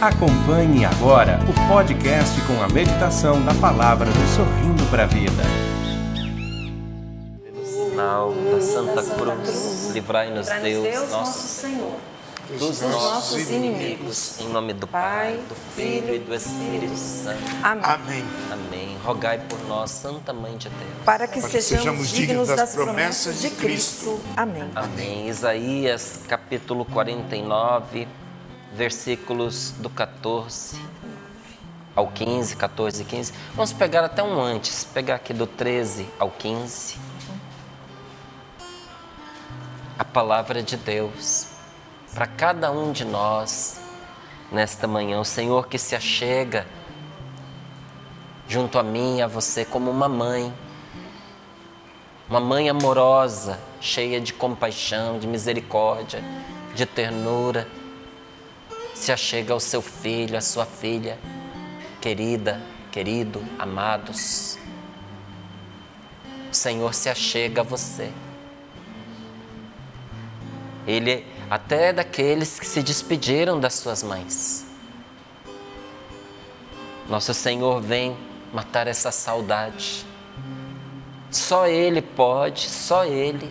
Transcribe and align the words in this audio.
Acompanhe 0.00 0.84
agora 0.84 1.40
o 1.42 1.68
podcast 1.68 2.40
com 2.42 2.62
a 2.62 2.68
meditação 2.68 3.44
da 3.44 3.52
palavra 3.54 4.06
do 4.06 4.36
Sorrindo 4.36 4.88
para 4.92 5.02
a 5.02 5.06
Vida. 5.06 5.42
Pelo 7.42 7.66
sinal 7.66 8.32
da 8.32 8.60
Santa 8.60 9.02
Cruz, 9.02 9.90
livrai-nos 9.92 10.46
Deus, 10.62 11.10
nosso 11.10 11.48
Senhor, 11.48 11.96
dos 12.60 12.80
nossos 12.80 13.50
inimigos, 13.50 14.38
em 14.38 14.48
nome 14.50 14.72
do 14.72 14.86
Pai, 14.86 15.40
do 15.48 15.56
Filho 15.74 16.14
e 16.14 16.20
do 16.20 16.32
Espírito 16.32 16.96
Santo. 16.96 17.42
Amém. 17.64 18.24
Amém. 18.52 18.96
Rogai 19.02 19.40
por 19.48 19.58
nós, 19.66 19.90
Santa 19.90 20.32
Mãe 20.32 20.56
de 20.56 20.68
Deus. 20.68 20.90
Para 21.04 21.26
que 21.26 21.40
sejamos 21.40 21.64
sejamos 21.64 22.08
dignos 22.10 22.46
dignos 22.46 22.48
das 22.50 22.72
promessas 22.76 23.40
de 23.40 23.50
Cristo. 23.50 24.20
Amém. 24.36 24.70
Amém. 24.76 25.28
Isaías 25.28 26.20
capítulo 26.28 26.84
49, 26.84 28.06
versículos 28.74 29.72
do 29.78 29.88
14 29.90 30.80
ao 31.94 32.06
15, 32.06 32.56
14 32.56 33.02
e 33.02 33.04
15. 33.04 33.32
Vamos 33.54 33.72
pegar 33.72 34.04
até 34.04 34.22
um 34.22 34.40
antes, 34.40 34.84
pegar 34.84 35.16
aqui 35.16 35.34
do 35.34 35.46
13 35.46 36.08
ao 36.18 36.30
15. 36.30 36.96
A 39.98 40.04
palavra 40.04 40.62
de 40.62 40.76
Deus 40.76 41.48
para 42.14 42.26
cada 42.26 42.70
um 42.70 42.92
de 42.92 43.04
nós 43.04 43.80
nesta 44.50 44.86
manhã. 44.86 45.20
O 45.20 45.24
Senhor 45.24 45.68
que 45.68 45.78
se 45.78 45.94
achega 45.96 46.66
junto 48.48 48.78
a 48.78 48.82
mim 48.82 49.20
a 49.20 49.26
você 49.26 49.64
como 49.64 49.90
uma 49.90 50.08
mãe. 50.08 50.52
Uma 52.28 52.40
mãe 52.40 52.68
amorosa, 52.68 53.58
cheia 53.80 54.20
de 54.20 54.32
compaixão, 54.32 55.18
de 55.18 55.26
misericórdia, 55.26 56.22
de 56.74 56.84
ternura, 56.84 57.66
se 58.98 59.12
achega 59.12 59.52
ao 59.54 59.60
seu 59.60 59.80
filho, 59.80 60.36
à 60.36 60.40
sua 60.40 60.66
filha, 60.66 61.18
querida, 62.00 62.60
querido, 62.90 63.42
amados. 63.56 64.58
O 66.50 66.54
Senhor 66.54 66.92
se 66.92 67.08
achega 67.08 67.60
a 67.60 67.64
você. 67.64 68.10
Ele 70.84 71.24
até 71.48 71.92
daqueles 71.92 72.58
que 72.58 72.66
se 72.66 72.82
despediram 72.82 73.60
das 73.60 73.74
suas 73.74 74.02
mães. 74.02 74.66
Nosso 77.08 77.32
Senhor 77.32 77.80
vem 77.80 78.16
matar 78.52 78.88
essa 78.88 79.12
saudade. 79.12 80.04
Só 81.30 81.68
Ele 81.68 82.02
pode, 82.02 82.68
só 82.68 83.04
Ele 83.04 83.50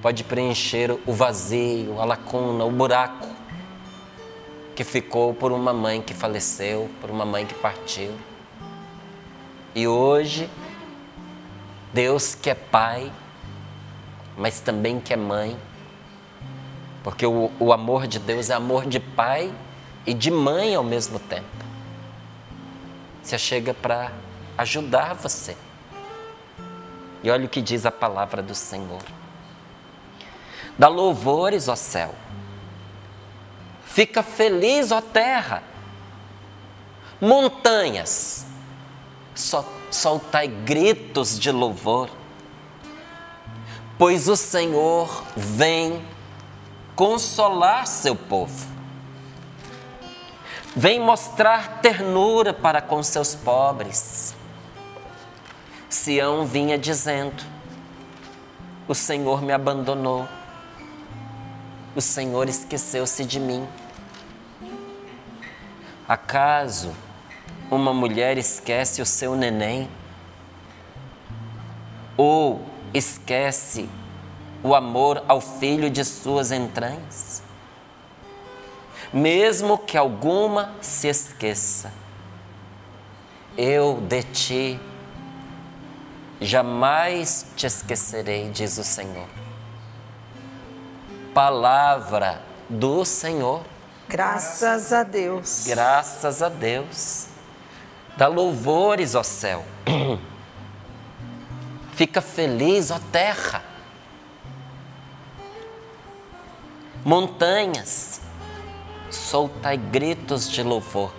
pode 0.00 0.24
preencher 0.24 0.90
o 0.90 1.12
vazio, 1.12 2.00
a 2.00 2.04
lacuna, 2.04 2.64
o 2.64 2.70
buraco 2.70 3.33
que 4.74 4.84
ficou 4.84 5.32
por 5.32 5.52
uma 5.52 5.72
mãe 5.72 6.02
que 6.02 6.12
faleceu, 6.12 6.90
por 7.00 7.10
uma 7.10 7.24
mãe 7.24 7.46
que 7.46 7.54
partiu. 7.54 8.12
E 9.74 9.86
hoje, 9.86 10.48
Deus 11.92 12.34
que 12.34 12.50
é 12.50 12.54
Pai, 12.54 13.12
mas 14.36 14.60
também 14.60 15.00
que 15.00 15.12
é 15.12 15.16
Mãe, 15.16 15.56
porque 17.04 17.26
o, 17.26 17.50
o 17.60 17.72
amor 17.72 18.06
de 18.06 18.18
Deus 18.18 18.48
é 18.48 18.54
amor 18.54 18.86
de 18.86 18.98
pai 18.98 19.52
e 20.06 20.14
de 20.14 20.30
mãe 20.30 20.74
ao 20.74 20.82
mesmo 20.82 21.18
tempo. 21.18 21.44
Se 23.22 23.38
chega 23.38 23.74
para 23.74 24.10
ajudar 24.56 25.14
você. 25.14 25.54
E 27.22 27.30
olha 27.30 27.44
o 27.44 27.48
que 27.48 27.60
diz 27.60 27.84
a 27.84 27.90
palavra 27.90 28.42
do 28.42 28.54
Senhor. 28.54 29.02
Dá 30.78 30.88
louvores, 30.88 31.68
ó 31.68 31.76
céu. 31.76 32.14
Fica 33.94 34.24
feliz, 34.24 34.90
ó 34.90 35.00
terra. 35.00 35.62
Montanhas, 37.20 38.44
sol, 39.36 39.64
soltai 39.88 40.48
gritos 40.48 41.38
de 41.38 41.52
louvor. 41.52 42.10
Pois 43.96 44.26
o 44.26 44.34
Senhor 44.34 45.22
vem 45.36 46.04
consolar 46.96 47.86
seu 47.86 48.16
povo. 48.16 48.66
Vem 50.74 50.98
mostrar 50.98 51.80
ternura 51.80 52.52
para 52.52 52.82
com 52.82 53.00
seus 53.00 53.36
pobres. 53.36 54.34
Sião 55.88 56.44
vinha 56.44 56.76
dizendo: 56.76 57.44
O 58.88 58.94
Senhor 58.94 59.40
me 59.40 59.52
abandonou. 59.52 60.26
O 61.94 62.00
Senhor 62.00 62.48
esqueceu-se 62.48 63.24
de 63.24 63.38
mim. 63.38 63.64
Acaso 66.08 66.94
uma 67.70 67.94
mulher 67.94 68.36
esquece 68.36 69.00
o 69.00 69.06
seu 69.06 69.34
neném? 69.34 69.88
Ou 72.16 72.64
esquece 72.92 73.88
o 74.62 74.74
amor 74.74 75.24
ao 75.26 75.40
filho 75.40 75.88
de 75.88 76.04
suas 76.04 76.52
entranhas? 76.52 77.42
Mesmo 79.12 79.78
que 79.78 79.96
alguma 79.96 80.74
se 80.80 81.08
esqueça, 81.08 81.92
eu 83.56 84.00
de 84.00 84.22
ti 84.24 84.80
jamais 86.40 87.46
te 87.56 87.66
esquecerei, 87.66 88.50
diz 88.50 88.76
o 88.76 88.84
Senhor. 88.84 89.28
Palavra 91.32 92.42
do 92.68 93.04
Senhor. 93.04 93.73
Graças 94.08 94.92
a 94.92 95.02
Deus. 95.02 95.64
Graças 95.66 96.42
a 96.42 96.48
Deus. 96.48 97.26
Dá 98.16 98.28
louvores, 98.28 99.14
ó 99.14 99.22
céu. 99.22 99.64
Fica 101.94 102.20
feliz, 102.20 102.90
ó 102.90 102.98
terra. 103.10 103.62
Montanhas, 107.04 108.22
soltai 109.10 109.76
gritos 109.76 110.50
de 110.50 110.62
louvor, 110.62 111.12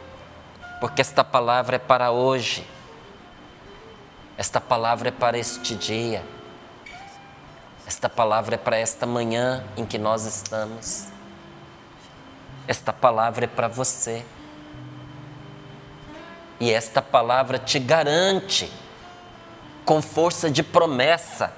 porque 0.82 1.00
esta 1.00 1.24
palavra 1.24 1.76
é 1.76 1.80
para 1.80 2.10
hoje, 2.10 2.68
esta 4.36 4.60
palavra 4.60 5.10
é 5.10 5.12
para 5.12 5.38
este 5.38 5.76
dia, 5.76 6.24
esta 7.86 8.10
palavra 8.10 8.56
é 8.56 8.58
para 8.58 8.78
esta 8.78 9.06
manhã 9.06 9.64
em 9.78 9.86
que 9.86 10.00
nós 10.00 10.26
estamos, 10.26 11.06
esta 12.68 12.92
palavra 12.92 13.46
é 13.46 13.48
para 13.48 13.68
você, 13.68 14.26
e 16.60 16.72
esta 16.72 17.02
palavra 17.02 17.60
te 17.60 17.80
garante, 17.80 18.72
com 19.84 20.02
força 20.02 20.50
de 20.50 20.64
promessa, 20.64 21.54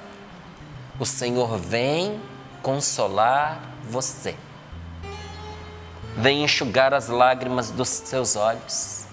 o 0.99 1.05
Senhor 1.05 1.57
vem 1.57 2.19
consolar 2.61 3.61
você. 3.83 4.35
Vem 6.17 6.43
enxugar 6.43 6.93
as 6.93 7.07
lágrimas 7.07 7.69
dos 7.69 7.87
seus 7.87 8.35
olhos. 8.35 9.05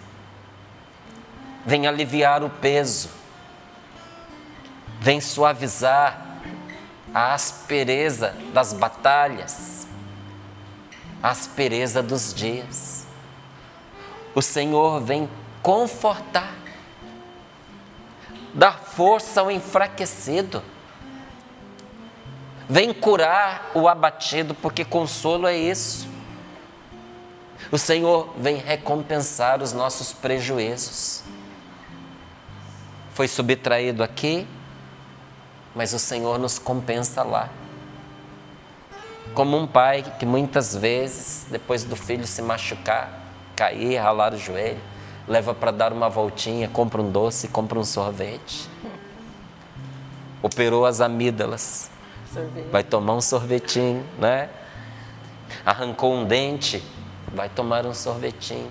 Vem 1.65 1.87
aliviar 1.87 2.43
o 2.43 2.49
peso. 2.49 3.11
Vem 5.00 5.21
suavizar 5.21 6.41
a 7.15 7.34
aspereza 7.34 8.34
das 8.53 8.72
batalhas, 8.72 9.84
aspereza 11.31 12.03
dos 12.03 12.33
dias. 12.33 13.07
O 14.35 14.43
Senhor 14.43 15.01
vem 15.01 15.29
confortar, 15.62 16.55
dar 18.53 18.79
força 18.79 19.41
ao 19.41 19.51
enfraquecido 19.51 20.62
Vem 22.69 22.95
curar 22.95 23.71
o 23.75 23.89
abatido, 23.89 24.55
porque 24.55 24.85
consolo 24.85 25.47
é 25.47 25.57
isso. 25.57 26.09
O 27.71 27.77
Senhor 27.77 28.32
vem 28.38 28.56
recompensar 28.56 29.62
os 29.62 29.73
nossos 29.73 30.12
prejuízos. 30.12 31.23
Foi 33.12 33.29
subtraído 33.29 34.03
aqui, 34.03 34.47
mas 35.75 35.93
o 35.93 35.99
Senhor 35.99 36.38
nos 36.38 36.59
compensa 36.59 37.23
lá. 37.23 37.50
Como 39.35 39.59
um 39.59 39.67
pai 39.67 40.05
que 40.19 40.25
muitas 40.25 40.77
vezes, 40.77 41.47
depois 41.51 41.83
do 41.83 41.97
filho 41.97 42.25
se 42.25 42.41
machucar, 42.41 43.11
cair, 43.57 43.97
ralar 43.97 44.33
o 44.33 44.39
joelho, 44.39 44.81
leva 45.27 45.53
para 45.53 45.73
dar 45.73 45.93
uma 45.93 46.09
voltinha, 46.09 46.69
compra 46.69 47.03
um 47.03 47.11
doce, 47.11 47.49
compra 47.49 47.77
um 47.77 47.85
sorvete. 47.85 48.69
Operou 50.41 50.87
as 50.87 51.01
amígdalas 51.01 51.91
Sorvete. 52.33 52.71
vai 52.71 52.85
tomar 52.85 53.15
um 53.15 53.21
sorvetinho, 53.21 54.05
né? 54.21 54.51
Arrancou 55.67 56.15
um 56.15 56.25
dente, 56.25 56.85
vai 57.35 57.49
tomar 57.49 57.87
um 57.87 57.95
sorvetinho. 57.95 58.71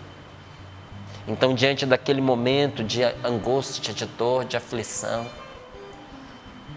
Então, 1.27 1.54
diante 1.54 1.86
daquele 1.86 2.21
momento 2.21 2.83
de 2.83 3.04
angústia, 3.24 3.94
de 3.94 4.06
dor, 4.06 4.45
de 4.45 4.56
aflição, 4.56 5.25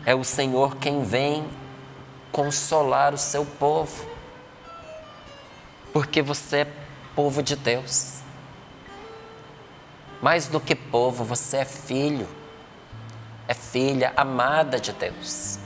é 0.04 0.14
o 0.14 0.24
Senhor 0.24 0.76
quem 0.76 1.04
vem 1.04 1.44
consolar 2.36 3.14
o 3.14 3.18
seu 3.18 3.46
povo. 3.46 4.06
Porque 5.90 6.20
você 6.20 6.58
é 6.58 6.66
povo 7.14 7.42
de 7.42 7.56
Deus. 7.56 8.20
Mais 10.20 10.46
do 10.46 10.60
que 10.60 10.74
povo, 10.74 11.24
você 11.24 11.58
é 11.58 11.64
filho, 11.64 12.28
é 13.48 13.54
filha 13.54 14.12
amada 14.14 14.78
de 14.78 14.92
Deus. 14.92 15.58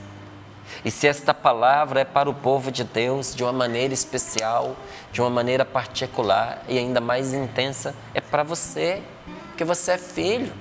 E 0.85 0.89
se 0.89 1.07
esta 1.07 1.33
palavra 1.33 1.99
é 1.99 2.05
para 2.05 2.29
o 2.29 2.33
povo 2.33 2.71
de 2.71 2.85
Deus 2.85 3.35
de 3.35 3.43
uma 3.43 3.51
maneira 3.51 3.93
especial, 3.93 4.77
de 5.11 5.19
uma 5.19 5.29
maneira 5.29 5.65
particular 5.65 6.63
e 6.69 6.77
ainda 6.77 7.01
mais 7.01 7.33
intensa, 7.33 7.93
é 8.13 8.21
para 8.21 8.43
você, 8.43 9.03
porque 9.49 9.65
você 9.65 9.91
é 9.91 9.97
filho. 9.97 10.53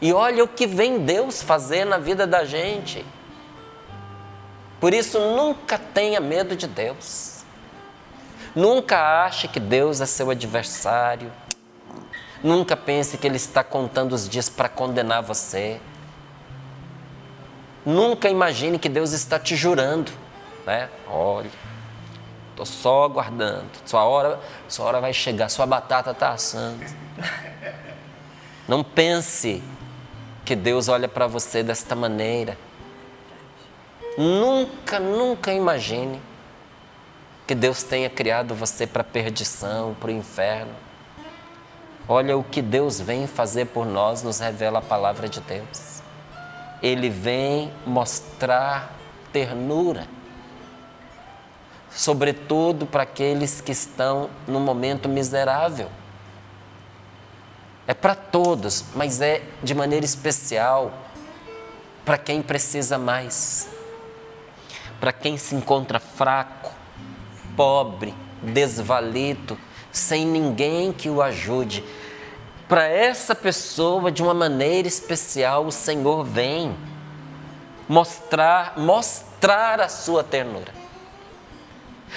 E 0.00 0.12
olha 0.12 0.44
o 0.44 0.48
que 0.48 0.64
vem 0.64 1.00
Deus 1.00 1.42
fazer 1.42 1.84
na 1.84 1.98
vida 1.98 2.24
da 2.24 2.44
gente. 2.44 3.04
Por 4.80 4.94
isso, 4.94 5.18
nunca 5.18 5.78
tenha 5.78 6.20
medo 6.20 6.54
de 6.54 6.66
Deus. 6.66 7.44
Nunca 8.54 9.24
ache 9.24 9.48
que 9.48 9.60
Deus 9.60 10.00
é 10.00 10.06
seu 10.06 10.30
adversário. 10.30 11.32
Nunca 12.42 12.76
pense 12.76 13.18
que 13.18 13.26
Ele 13.26 13.36
está 13.36 13.64
contando 13.64 14.12
os 14.12 14.28
dias 14.28 14.48
para 14.48 14.68
condenar 14.68 15.22
você. 15.22 15.80
Nunca 17.84 18.28
imagine 18.28 18.78
que 18.78 18.88
Deus 18.88 19.12
está 19.12 19.38
te 19.38 19.56
jurando, 19.56 20.12
né? 20.66 20.88
Olha, 21.08 21.50
estou 22.50 22.66
só 22.66 23.04
aguardando, 23.04 23.70
sua 23.84 24.04
hora, 24.04 24.38
sua 24.68 24.86
hora 24.86 25.00
vai 25.00 25.12
chegar, 25.12 25.48
sua 25.48 25.66
batata 25.66 26.10
está 26.10 26.32
assando. 26.32 26.84
Não 28.68 28.84
pense 28.84 29.62
que 30.44 30.54
Deus 30.54 30.88
olha 30.88 31.08
para 31.08 31.26
você 31.26 31.62
desta 31.62 31.96
maneira. 31.96 32.58
Nunca, 34.18 34.98
nunca 34.98 35.52
imagine 35.52 36.20
que 37.46 37.54
Deus 37.54 37.84
tenha 37.84 38.10
criado 38.10 38.52
você 38.52 38.84
para 38.84 39.04
perdição, 39.04 39.94
para 39.94 40.08
o 40.08 40.12
inferno. 40.12 40.74
Olha 42.08 42.36
o 42.36 42.42
que 42.42 42.60
Deus 42.60 43.00
vem 43.00 43.28
fazer 43.28 43.66
por 43.66 43.86
nós, 43.86 44.24
nos 44.24 44.40
revela 44.40 44.80
a 44.80 44.82
palavra 44.82 45.28
de 45.28 45.40
Deus. 45.40 46.02
Ele 46.82 47.08
vem 47.08 47.72
mostrar 47.86 48.92
ternura, 49.32 50.08
sobretudo 51.88 52.86
para 52.86 53.04
aqueles 53.04 53.60
que 53.60 53.70
estão 53.70 54.28
no 54.48 54.58
momento 54.58 55.08
miserável. 55.08 55.88
É 57.86 57.94
para 57.94 58.16
todos, 58.16 58.84
mas 58.96 59.20
é 59.20 59.42
de 59.62 59.76
maneira 59.76 60.04
especial 60.04 60.92
para 62.04 62.18
quem 62.18 62.42
precisa 62.42 62.98
mais, 62.98 63.68
para 65.00 65.12
quem 65.12 65.36
se 65.36 65.54
encontra 65.54 66.00
fraco, 66.00 66.72
pobre, 67.56 68.14
desvalido, 68.42 69.58
sem 69.92 70.26
ninguém 70.26 70.92
que 70.92 71.08
o 71.08 71.22
ajude. 71.22 71.84
Para 72.68 72.86
essa 72.86 73.34
pessoa, 73.34 74.12
de 74.12 74.22
uma 74.22 74.34
maneira 74.34 74.86
especial, 74.86 75.66
o 75.66 75.72
Senhor 75.72 76.24
vem 76.24 76.76
mostrar, 77.88 78.74
mostrar 78.76 79.80
a 79.80 79.88
sua 79.88 80.22
ternura. 80.22 80.72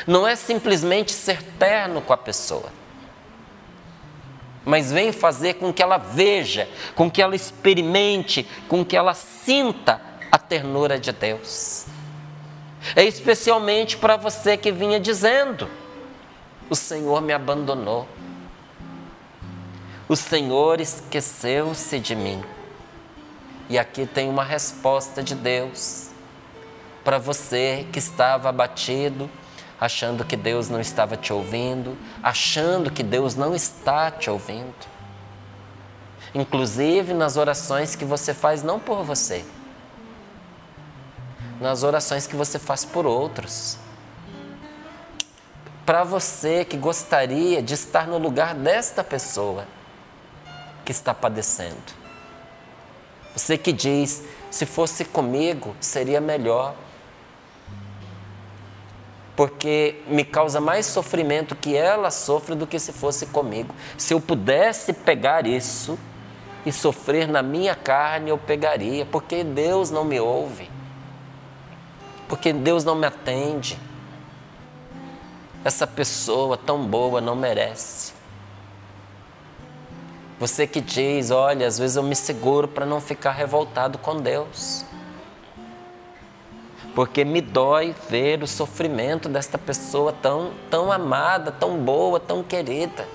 Não 0.05 0.27
é 0.27 0.35
simplesmente 0.35 1.11
ser 1.11 1.41
terno 1.57 2.01
com 2.01 2.13
a 2.13 2.17
pessoa, 2.17 2.71
mas 4.65 4.91
vem 4.91 5.11
fazer 5.11 5.55
com 5.55 5.73
que 5.73 5.81
ela 5.81 5.97
veja, 5.97 6.67
com 6.95 7.09
que 7.09 7.21
ela 7.21 7.35
experimente, 7.35 8.47
com 8.67 8.85
que 8.85 8.95
ela 8.95 9.13
sinta 9.13 10.01
a 10.31 10.37
ternura 10.37 10.99
de 10.99 11.11
Deus. 11.11 11.85
É 12.95 13.03
especialmente 13.03 13.97
para 13.97 14.17
você 14.17 14.57
que 14.57 14.71
vinha 14.71 14.99
dizendo: 14.99 15.69
o 16.69 16.75
Senhor 16.75 17.21
me 17.21 17.33
abandonou. 17.33 18.07
O 20.07 20.15
Senhor 20.15 20.81
esqueceu-se 20.81 21.99
de 21.99 22.15
mim. 22.15 22.43
E 23.69 23.79
aqui 23.79 24.05
tem 24.05 24.29
uma 24.29 24.43
resposta 24.43 25.23
de 25.23 25.35
Deus 25.35 26.09
para 27.03 27.17
você 27.17 27.87
que 27.91 27.99
estava 27.99 28.49
abatido, 28.49 29.29
achando 29.79 30.25
que 30.25 30.35
Deus 30.35 30.69
não 30.69 30.79
estava 30.79 31.15
te 31.15 31.31
ouvindo, 31.31 31.97
achando 32.21 32.91
que 32.91 33.03
Deus 33.03 33.35
não 33.35 33.55
está 33.55 34.11
te 34.11 34.29
ouvindo. 34.29 34.73
Inclusive 36.33 37.13
nas 37.13 37.37
orações 37.37 37.95
que 37.95 38.05
você 38.05 38.33
faz 38.33 38.63
não 38.63 38.79
por 38.79 39.03
você, 39.03 39.45
nas 41.61 41.83
orações 41.83 42.25
que 42.25 42.35
você 42.35 42.57
faz 42.57 42.83
por 42.83 43.05
outros. 43.05 43.77
Para 45.85 46.03
você 46.03 46.65
que 46.65 46.75
gostaria 46.75 47.61
de 47.61 47.75
estar 47.75 48.07
no 48.07 48.17
lugar 48.17 48.55
desta 48.55 49.03
pessoa 49.03 49.67
que 50.83 50.91
está 50.91 51.13
padecendo. 51.13 52.01
Você 53.35 53.57
que 53.57 53.71
diz: 53.71 54.23
se 54.49 54.65
fosse 54.65 55.05
comigo, 55.05 55.75
seria 55.79 56.19
melhor. 56.19 56.73
Porque 59.35 60.01
me 60.07 60.25
causa 60.25 60.59
mais 60.59 60.85
sofrimento 60.85 61.55
que 61.55 61.75
ela 61.75 62.11
sofre 62.11 62.55
do 62.55 62.67
que 62.67 62.79
se 62.79 62.91
fosse 62.91 63.27
comigo. 63.27 63.73
Se 63.97 64.13
eu 64.13 64.19
pudesse 64.19 64.93
pegar 64.93 65.47
isso 65.47 65.97
e 66.65 66.71
sofrer 66.71 67.27
na 67.27 67.41
minha 67.41 67.75
carne, 67.75 68.29
eu 68.29 68.37
pegaria, 68.37 69.05
porque 69.05 69.43
Deus 69.43 69.89
não 69.89 70.03
me 70.03 70.19
ouve. 70.19 70.80
Porque 72.31 72.53
Deus 72.53 72.85
não 72.85 72.95
me 72.95 73.05
atende. 73.05 73.77
Essa 75.65 75.85
pessoa 75.85 76.55
tão 76.55 76.87
boa 76.87 77.19
não 77.19 77.35
merece. 77.35 78.13
Você 80.39 80.65
que 80.65 80.79
diz, 80.79 81.29
olha, 81.29 81.67
às 81.67 81.77
vezes 81.77 81.97
eu 81.97 82.03
me 82.03 82.15
seguro 82.15 82.69
para 82.69 82.85
não 82.85 83.01
ficar 83.01 83.31
revoltado 83.31 83.97
com 83.97 84.15
Deus. 84.15 84.85
Porque 86.95 87.25
me 87.25 87.41
dói 87.41 87.93
ver 88.09 88.41
o 88.41 88.47
sofrimento 88.47 89.27
desta 89.27 89.57
pessoa 89.57 90.13
tão, 90.13 90.53
tão 90.69 90.89
amada, 90.89 91.51
tão 91.51 91.79
boa, 91.79 92.17
tão 92.17 92.41
querida. 92.41 93.05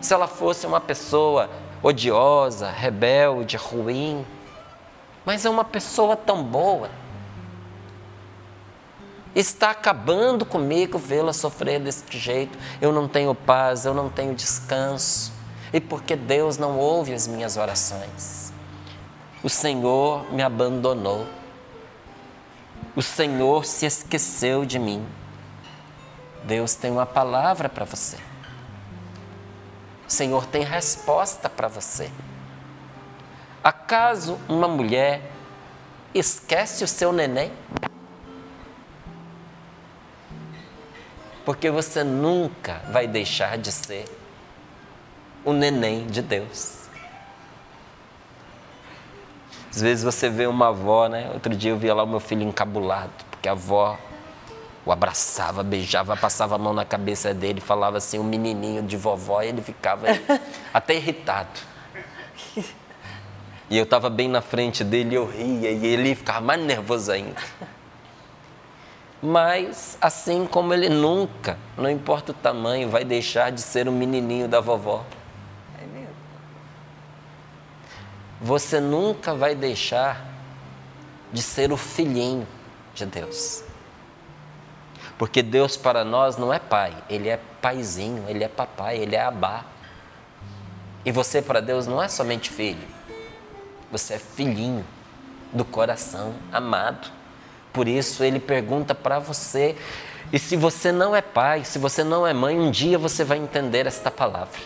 Se 0.00 0.12
ela 0.12 0.26
fosse 0.26 0.66
uma 0.66 0.80
pessoa 0.80 1.48
odiosa, 1.84 2.68
rebelde, 2.68 3.56
ruim, 3.56 4.26
mas 5.24 5.44
é 5.44 5.48
uma 5.48 5.64
pessoa 5.64 6.16
tão 6.16 6.42
boa. 6.42 6.90
Está 9.34 9.70
acabando 9.70 10.44
comigo 10.44 10.98
vê-la 10.98 11.32
sofrer 11.32 11.80
deste 11.80 12.18
jeito. 12.18 12.58
Eu 12.80 12.92
não 12.92 13.06
tenho 13.06 13.34
paz, 13.34 13.84
eu 13.84 13.94
não 13.94 14.08
tenho 14.08 14.34
descanso 14.34 15.32
e 15.72 15.80
porque 15.80 16.16
Deus 16.16 16.56
não 16.56 16.78
ouve 16.78 17.12
as 17.12 17.26
minhas 17.26 17.56
orações. 17.56 18.52
O 19.42 19.48
Senhor 19.48 20.32
me 20.32 20.42
abandonou. 20.42 21.26
O 22.96 23.02
Senhor 23.02 23.64
se 23.64 23.86
esqueceu 23.86 24.64
de 24.64 24.78
mim. 24.78 25.06
Deus 26.44 26.74
tem 26.74 26.90
uma 26.90 27.06
palavra 27.06 27.68
para 27.68 27.84
você. 27.84 28.16
O 30.08 30.10
Senhor 30.10 30.46
tem 30.46 30.64
resposta 30.64 31.48
para 31.48 31.68
você. 31.68 32.10
Acaso 33.62 34.38
uma 34.48 34.66
mulher 34.66 35.30
esquece 36.14 36.82
o 36.82 36.88
seu 36.88 37.12
neném? 37.12 37.52
Porque 41.48 41.70
você 41.70 42.04
nunca 42.04 42.82
vai 42.90 43.06
deixar 43.06 43.56
de 43.56 43.72
ser 43.72 44.04
o 45.42 45.54
neném 45.54 46.06
de 46.06 46.20
Deus. 46.20 46.80
Às 49.74 49.80
vezes 49.80 50.04
você 50.04 50.28
vê 50.28 50.46
uma 50.46 50.68
avó, 50.68 51.08
né? 51.08 51.30
Outro 51.32 51.56
dia 51.56 51.70
eu 51.70 51.78
via 51.78 51.94
lá 51.94 52.02
o 52.02 52.06
meu 52.06 52.20
filho 52.20 52.42
encabulado, 52.42 53.24
porque 53.30 53.48
a 53.48 53.52
avó 53.52 53.98
o 54.84 54.92
abraçava, 54.92 55.62
beijava, 55.62 56.14
passava 56.18 56.56
a 56.56 56.58
mão 56.58 56.74
na 56.74 56.84
cabeça 56.84 57.32
dele, 57.32 57.62
falava 57.62 57.96
assim, 57.96 58.18
o 58.18 58.20
um 58.20 58.24
menininho 58.24 58.82
de 58.82 58.98
vovó, 58.98 59.40
e 59.40 59.48
ele 59.48 59.62
ficava 59.62 60.06
até 60.74 60.96
irritado. 60.96 61.60
E 63.70 63.78
eu 63.78 63.84
estava 63.84 64.10
bem 64.10 64.28
na 64.28 64.42
frente 64.42 64.84
dele, 64.84 65.14
eu 65.14 65.24
ria, 65.24 65.70
e 65.70 65.86
ele 65.86 66.14
ficava 66.14 66.42
mais 66.42 66.60
nervoso 66.60 67.10
ainda. 67.10 67.40
Mas, 69.22 69.98
assim 70.00 70.46
como 70.46 70.72
ele 70.72 70.88
nunca, 70.88 71.58
não 71.76 71.90
importa 71.90 72.32
o 72.32 72.34
tamanho, 72.34 72.88
vai 72.88 73.04
deixar 73.04 73.50
de 73.50 73.60
ser 73.60 73.88
o 73.88 73.92
menininho 73.92 74.46
da 74.46 74.60
vovó. 74.60 75.04
você 78.40 78.80
nunca 78.80 79.34
vai 79.34 79.54
deixar 79.54 80.24
de 81.32 81.42
ser 81.42 81.72
o 81.72 81.76
filhinho 81.76 82.46
de 82.94 83.04
Deus. 83.04 83.62
Porque 85.18 85.42
Deus 85.42 85.76
para 85.76 86.04
nós 86.04 86.36
não 86.36 86.52
é 86.52 86.58
pai, 86.58 86.96
Ele 87.08 87.28
é 87.28 87.40
paizinho, 87.60 88.24
Ele 88.28 88.44
é 88.44 88.48
papai, 88.48 88.98
Ele 88.98 89.16
é 89.16 89.20
abá. 89.20 89.64
E 91.04 91.10
você 91.10 91.42
para 91.42 91.60
Deus 91.60 91.86
não 91.86 92.02
é 92.02 92.08
somente 92.08 92.50
filho, 92.50 92.86
você 93.90 94.14
é 94.14 94.18
filhinho 94.18 94.86
do 95.52 95.64
coração 95.64 96.34
amado. 96.52 97.17
Por 97.72 97.86
isso 97.88 98.24
Ele 98.24 98.40
pergunta 98.40 98.94
para 98.94 99.18
você 99.18 99.76
E 100.32 100.38
se 100.38 100.56
você 100.56 100.92
não 100.92 101.16
é 101.16 101.22
pai, 101.22 101.64
se 101.64 101.78
você 101.78 102.04
não 102.04 102.26
é 102.26 102.34
mãe, 102.34 102.58
um 102.58 102.70
dia 102.70 102.98
você 102.98 103.24
vai 103.24 103.38
entender 103.38 103.86
esta 103.86 104.10
palavra. 104.10 104.60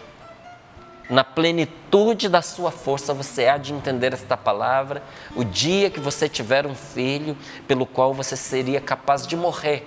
Na 1.09 1.23
plenitude 1.23 2.29
da 2.29 2.41
sua 2.41 2.71
força, 2.71 3.13
você 3.13 3.47
há 3.47 3.59
de 3.59 3.73
entender 3.73 4.13
esta 4.13 4.37
palavra. 4.37 5.03
O 5.37 5.45
dia 5.45 5.91
que 5.91 6.01
você 6.01 6.29
tiver 6.29 6.67
um 6.67 6.75
filho 6.75 7.37
pelo 7.69 7.87
qual 7.87 8.15
você 8.15 8.37
seria 8.37 8.81
capaz 8.81 9.27
de 9.27 9.37
morrer. 9.37 9.87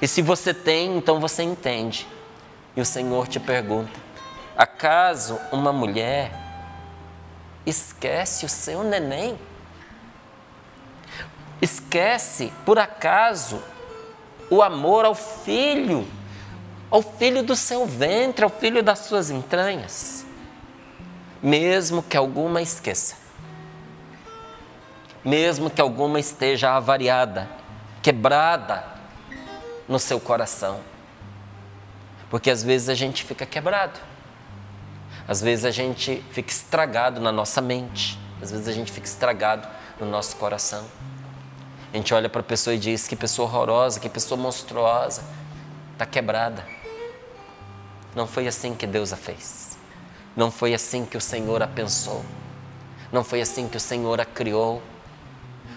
E 0.00 0.06
se 0.06 0.22
você 0.22 0.54
tem, 0.54 0.96
então 0.96 1.18
você 1.18 1.42
entende. 1.42 2.06
E 2.76 2.80
o 2.80 2.84
Senhor 2.84 3.26
te 3.26 3.40
pergunta: 3.40 3.98
acaso 4.56 5.38
uma 5.50 5.72
mulher 5.72 6.32
esquece 7.64 8.44
o 8.44 8.48
seu 8.48 8.84
neném? 8.84 9.38
Esquece, 11.62 12.52
por 12.66 12.76
acaso, 12.76 13.62
o 14.50 14.60
amor 14.60 15.04
ao 15.04 15.14
filho, 15.14 16.04
ao 16.90 17.00
filho 17.00 17.44
do 17.44 17.54
seu 17.54 17.86
ventre, 17.86 18.42
ao 18.42 18.50
filho 18.50 18.82
das 18.82 18.98
suas 18.98 19.30
entranhas? 19.30 20.26
Mesmo 21.40 22.02
que 22.02 22.16
alguma 22.16 22.60
esqueça, 22.60 23.14
mesmo 25.24 25.70
que 25.70 25.80
alguma 25.80 26.18
esteja 26.18 26.72
avariada, 26.72 27.48
quebrada 28.02 28.84
no 29.86 30.00
seu 30.00 30.18
coração, 30.18 30.80
porque 32.28 32.50
às 32.50 32.64
vezes 32.64 32.88
a 32.88 32.94
gente 32.94 33.24
fica 33.24 33.46
quebrado. 33.46 34.00
Às 35.28 35.40
vezes 35.40 35.64
a 35.64 35.70
gente 35.70 36.24
fica 36.32 36.50
estragado 36.50 37.20
na 37.20 37.30
nossa 37.30 37.60
mente. 37.60 38.18
Às 38.42 38.50
vezes 38.50 38.66
a 38.66 38.72
gente 38.72 38.90
fica 38.90 39.06
estragado 39.06 39.68
no 40.00 40.06
nosso 40.06 40.34
coração. 40.36 40.84
A 41.92 41.96
gente 41.96 42.14
olha 42.14 42.28
para 42.28 42.40
a 42.40 42.44
pessoa 42.44 42.74
e 42.74 42.78
diz 42.78 43.06
que 43.06 43.14
pessoa 43.14 43.46
horrorosa, 43.46 44.00
que 44.00 44.08
pessoa 44.08 44.40
monstruosa, 44.40 45.22
está 45.92 46.06
quebrada. 46.06 46.66
Não 48.14 48.26
foi 48.26 48.48
assim 48.48 48.74
que 48.74 48.86
Deus 48.86 49.12
a 49.12 49.16
fez. 49.16 49.76
Não 50.34 50.50
foi 50.50 50.72
assim 50.72 51.04
que 51.04 51.18
o 51.18 51.20
Senhor 51.20 51.62
a 51.62 51.66
pensou. 51.66 52.24
Não 53.12 53.22
foi 53.22 53.42
assim 53.42 53.68
que 53.68 53.76
o 53.76 53.80
Senhor 53.80 54.20
a 54.20 54.24
criou. 54.24 54.82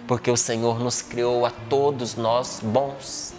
Porque 0.07 0.31
o 0.31 0.37
Senhor 0.37 0.79
nos 0.79 1.01
criou 1.01 1.45
a 1.45 1.51
todos 1.69 2.15
nós 2.15 2.61
bons. 2.63 3.33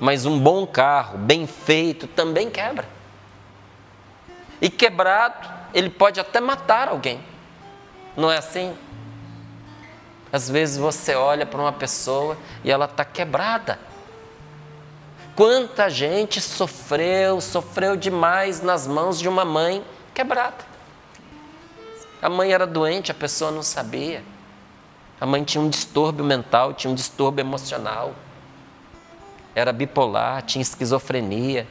Mas 0.00 0.24
um 0.24 0.38
bom 0.38 0.66
carro, 0.66 1.18
bem 1.18 1.46
feito, 1.46 2.06
também 2.06 2.50
quebra. 2.50 2.88
E 4.62 4.70
quebrado, 4.70 5.46
ele 5.74 5.90
pode 5.90 6.18
até 6.18 6.40
matar 6.40 6.88
alguém. 6.88 7.20
Não 8.16 8.30
é 8.30 8.38
assim? 8.38 8.74
Às 10.34 10.48
vezes 10.48 10.76
você 10.76 11.14
olha 11.14 11.46
para 11.46 11.60
uma 11.60 11.72
pessoa 11.72 12.36
e 12.64 12.70
ela 12.70 12.86
está 12.86 13.04
quebrada. 13.04 13.78
Quanta 15.36 15.88
gente 15.88 16.40
sofreu, 16.40 17.40
sofreu 17.40 17.94
demais 17.96 18.60
nas 18.60 18.86
mãos 18.86 19.18
de 19.18 19.28
uma 19.28 19.44
mãe 19.44 19.84
quebrada. 20.12 20.64
A 22.20 22.28
mãe 22.28 22.52
era 22.52 22.66
doente, 22.66 23.10
a 23.12 23.14
pessoa 23.14 23.50
não 23.50 23.62
sabia. 23.62 24.24
A 25.20 25.26
mãe 25.26 25.44
tinha 25.44 25.62
um 25.62 25.68
distúrbio 25.68 26.24
mental, 26.24 26.72
tinha 26.74 26.90
um 26.90 26.94
distúrbio 26.94 27.42
emocional 27.42 28.14
era 29.54 29.72
bipolar, 29.72 30.42
tinha 30.42 30.62
esquizofrenia, 30.62 31.66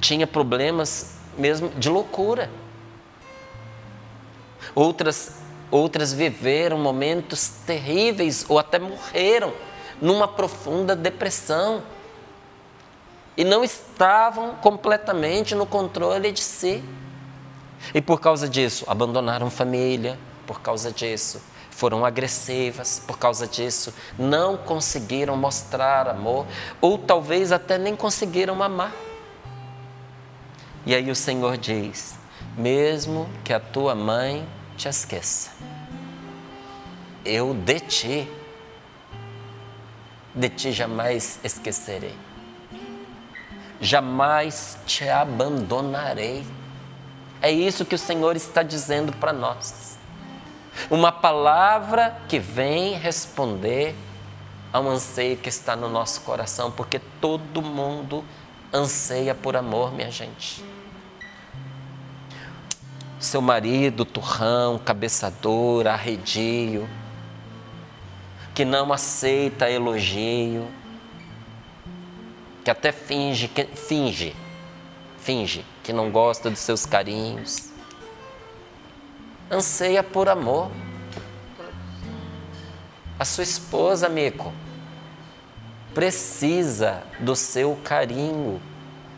tinha 0.00 0.26
problemas 0.26 1.16
mesmo 1.38 1.70
de 1.70 1.88
loucura. 1.88 2.50
Outras, 4.74 5.40
outras 5.70 6.12
viveram 6.12 6.78
momentos 6.78 7.48
terríveis 7.66 8.44
ou 8.48 8.58
até 8.58 8.78
morreram 8.78 9.52
numa 10.00 10.28
profunda 10.28 10.94
depressão 10.94 11.82
e 13.36 13.44
não 13.44 13.64
estavam 13.64 14.54
completamente 14.56 15.54
no 15.54 15.66
controle 15.66 16.30
de 16.32 16.42
si. 16.42 16.82
E 17.92 18.00
por 18.00 18.20
causa 18.20 18.48
disso, 18.48 18.84
abandonaram 18.88 19.50
família, 19.50 20.18
por 20.46 20.60
causa 20.60 20.92
disso, 20.92 21.40
foram 21.70 22.04
agressivas 22.04 23.02
por 23.04 23.18
causa 23.18 23.46
disso, 23.46 23.92
não 24.16 24.56
conseguiram 24.56 25.36
mostrar 25.36 26.08
amor, 26.08 26.46
ou 26.80 26.96
talvez 26.96 27.50
até 27.50 27.76
nem 27.76 27.96
conseguiram 27.96 28.62
amar. 28.62 28.92
E 30.86 30.94
aí 30.94 31.10
o 31.10 31.16
Senhor 31.16 31.56
diz: 31.56 32.14
mesmo 32.56 33.28
que 33.42 33.52
a 33.52 33.58
tua 33.58 33.94
mãe 33.94 34.46
te 34.76 34.88
esqueça, 34.88 35.50
eu 37.24 37.54
de 37.54 37.80
ti, 37.80 38.28
de 40.34 40.48
ti 40.48 40.72
jamais 40.72 41.38
esquecerei, 41.44 42.16
jamais 43.80 44.78
te 44.86 45.08
abandonarei. 45.08 46.44
É 47.40 47.50
isso 47.50 47.84
que 47.84 47.94
o 47.94 47.98
Senhor 47.98 48.36
está 48.36 48.62
dizendo 48.62 49.12
para 49.12 49.32
nós. 49.32 49.98
Uma 50.90 51.12
palavra 51.12 52.16
que 52.28 52.38
vem 52.38 52.94
responder 52.94 53.94
ao 54.72 54.88
anseio 54.88 55.36
que 55.36 55.48
está 55.48 55.76
no 55.76 55.88
nosso 55.88 56.22
coração, 56.22 56.70
porque 56.70 56.98
todo 57.20 57.62
mundo 57.62 58.24
anseia 58.72 59.34
por 59.34 59.56
amor, 59.56 59.92
minha 59.92 60.10
gente. 60.10 60.64
Seu 63.24 63.40
marido, 63.40 64.04
turrão, 64.04 64.78
cabeçador, 64.78 65.86
arredio, 65.86 66.88
que 68.54 68.64
não 68.64 68.92
aceita 68.92 69.70
elogio, 69.70 70.68
que 72.62 72.70
até 72.70 72.92
finge, 72.92 73.48
que, 73.48 73.64
finge, 73.64 74.36
finge 75.18 75.64
que 75.82 75.92
não 75.92 76.10
gosta 76.10 76.50
dos 76.50 76.60
seus 76.60 76.84
carinhos 76.86 77.74
anseia 79.50 80.02
por 80.02 80.28
amor. 80.28 80.70
A 83.18 83.24
sua 83.24 83.44
esposa, 83.44 84.06
amigo, 84.06 84.52
precisa 85.94 87.02
do 87.20 87.36
seu 87.36 87.78
carinho, 87.84 88.60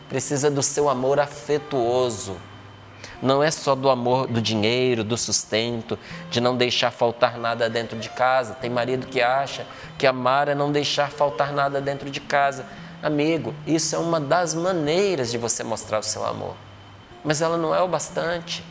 precisa 0.08 0.50
do 0.50 0.62
seu 0.62 0.88
amor 0.88 1.18
afetuoso. 1.18 2.36
Não 3.23 3.42
é 3.42 3.50
só 3.50 3.75
do 3.75 3.88
amor 3.88 4.26
do 4.26 4.40
dinheiro, 4.40 5.02
do 5.02 5.16
sustento, 5.16 5.99
de 6.30 6.40
não 6.40 6.56
deixar 6.56 6.90
faltar 6.90 7.38
nada 7.38 7.68
dentro 7.68 7.99
de 7.99 8.11
casa. 8.11 8.54
Tem 8.54 8.68
marido 8.68 9.06
que 9.06 9.23
acha 9.23 9.66
que 9.99 10.06
amar 10.06 10.49
é 10.49 10.54
não 10.54 10.70
deixar 10.70 11.11
faltar 11.11 11.52
nada 11.52 11.80
dentro 11.80 12.11
de 12.11 12.20
casa. 12.20 12.66
Amigo, 13.02 13.54
isso 13.66 13.94
é 13.94 13.99
uma 13.99 14.20
das 14.20 14.54
maneiras 14.54 15.30
de 15.30 15.38
você 15.38 15.64
mostrar 15.64 15.99
o 15.99 16.02
seu 16.02 16.26
amor. 16.26 16.54
Mas 17.25 17.40
ela 17.40 17.56
não 17.56 17.75
é 17.75 17.80
o 17.80 17.88
bastante. 17.88 18.62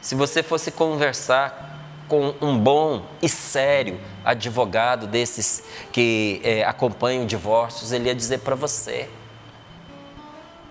Se 0.00 0.14
você 0.14 0.42
fosse 0.42 0.70
conversar 0.70 1.68
com 2.08 2.34
um 2.40 2.58
bom 2.58 3.04
e 3.20 3.28
sério 3.28 4.00
advogado 4.24 5.06
desses 5.06 5.62
que 5.92 6.40
é, 6.42 6.64
acompanham 6.64 7.26
divórcios, 7.26 7.92
ele 7.92 8.08
ia 8.08 8.14
dizer 8.14 8.38
para 8.38 8.54
você: 8.54 9.08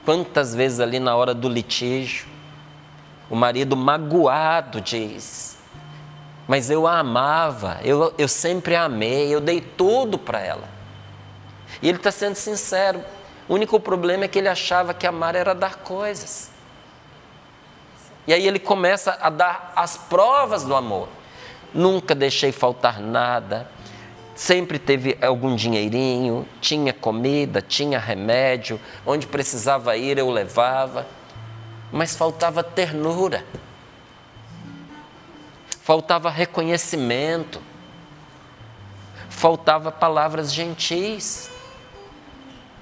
quantas 0.08 0.56
vezes 0.56 0.80
ali 0.80 1.02
na 1.02 1.18
hora 1.18 1.34
do 1.34 1.50
litígio, 1.50 2.28
o 3.30 3.36
marido 3.36 3.76
magoado 3.76 4.80
diz: 4.80 5.58
Mas 6.48 6.70
eu 6.70 6.88
a 6.88 7.00
amava, 7.00 7.82
eu, 7.84 8.14
eu 8.18 8.26
sempre 8.30 8.74
a 8.74 8.86
amei, 8.86 9.28
eu 9.36 9.42
dei 9.42 9.60
tudo 9.60 10.18
para 10.18 10.40
ela. 10.40 10.70
E 11.82 11.90
ele 11.90 11.98
está 11.98 12.10
sendo 12.10 12.36
sincero. 12.36 13.04
O 13.50 13.56
único 13.56 13.82
problema 13.82 14.24
é 14.24 14.28
que 14.30 14.40
ele 14.40 14.48
achava 14.48 14.94
que 14.94 15.06
amar 15.06 15.36
era 15.36 15.54
dar 15.54 15.76
coisas. 15.76 16.52
E 18.26 18.32
aí 18.34 18.48
ele 18.48 18.60
começa 18.60 19.18
a 19.20 19.30
dar 19.30 19.74
as 19.76 19.98
provas 19.98 20.64
do 20.64 20.74
amor. 20.74 21.10
Nunca 21.74 22.16
deixei 22.16 22.54
faltar 22.54 23.02
nada, 23.02 23.70
sempre 24.38 24.77
teve 24.77 25.17
algum 25.20 25.56
dinheirinho, 25.56 26.48
tinha 26.62 26.94
comida, 26.94 27.60
tinha 27.60 27.98
remédio, 27.98 28.79
onde 29.03 29.25
precisava 29.25 29.98
ir 29.98 30.20
eu 30.20 30.29
levava, 30.29 31.08
mas 31.91 32.15
faltava 32.15 32.62
ternura, 32.63 33.44
faltava 35.82 36.29
reconhecimento, 36.29 37.60
faltava 39.27 39.91
palavras 39.91 40.53
gentis, 40.53 41.50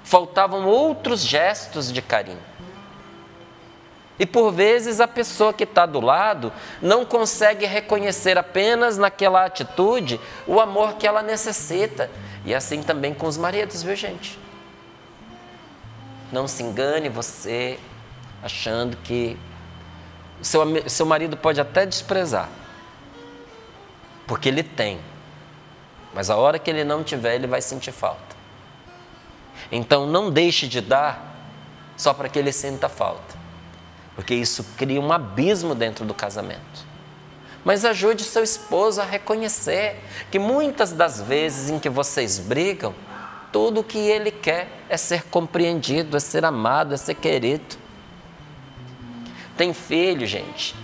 faltavam 0.03 0.65
outros 0.65 1.25
gestos 1.25 1.91
de 1.91 2.01
carinho. 2.01 2.54
E 4.17 4.25
por 4.25 4.51
vezes 4.51 5.01
a 5.01 5.07
pessoa 5.07 5.53
que 5.53 5.65
está 5.65 5.85
do 5.85 5.99
lado 5.99 6.51
não 6.81 7.03
consegue 7.05 7.65
reconhecer 7.65 8.37
apenas 8.37 8.97
naquela 8.97 9.45
atitude 9.45 10.19
o 10.47 10.59
amor 10.59 10.93
que 10.93 11.05
ela 11.05 11.21
necessita. 11.21 12.09
E 12.45 12.55
assim 12.55 12.81
também 12.81 13.13
com 13.13 13.27
os 13.27 13.37
maridos, 13.37 13.83
viu 13.83 13.95
gente? 13.95 14.39
Não 16.31 16.47
se 16.47 16.63
engane 16.63 17.09
você 17.09 17.77
achando 18.41 18.95
que 18.97 19.37
seu, 20.41 20.61
seu 20.87 21.05
marido 21.05 21.35
pode 21.35 21.59
até 21.59 21.85
desprezar, 21.85 22.49
porque 24.27 24.47
ele 24.49 24.63
tem. 24.63 24.99
Mas 26.13 26.29
a 26.29 26.37
hora 26.37 26.57
que 26.57 26.69
ele 26.69 26.83
não 26.83 27.03
tiver, 27.03 27.35
ele 27.35 27.47
vai 27.47 27.61
sentir 27.61 27.91
falta. 27.91 28.35
Então 29.71 30.05
não 30.05 30.31
deixe 30.31 30.67
de 30.67 30.79
dar 30.79 31.35
só 31.97 32.13
para 32.13 32.29
que 32.29 32.39
ele 32.39 32.51
sinta 32.51 32.87
falta. 32.87 33.34
Porque 34.15 34.33
isso 34.33 34.65
cria 34.77 35.01
um 35.01 35.11
abismo 35.11 35.75
dentro 35.75 36.05
do 36.05 36.13
casamento. 36.13 36.85
Mas 37.63 37.83
ajude 37.83 38.23
seu 38.23 38.43
esposo 38.43 39.01
a 39.01 39.03
reconhecer 39.03 39.99
que 40.31 40.39
muitas 40.39 40.91
das 40.91 41.21
vezes 41.21 41.69
em 41.69 41.79
que 41.79 41.89
vocês 41.89 42.39
brigam, 42.39 42.93
tudo 43.51 43.81
o 43.81 43.83
que 43.83 43.97
ele 43.97 44.31
quer 44.31 44.67
é 44.87 44.97
ser 44.97 45.23
compreendido, 45.23 46.15
é 46.15 46.19
ser 46.19 46.45
amado, 46.45 46.93
é 46.93 46.97
ser 46.97 47.15
querido. 47.15 47.75
Tem 49.57 49.73
filho, 49.73 50.27
gente, 50.27 50.75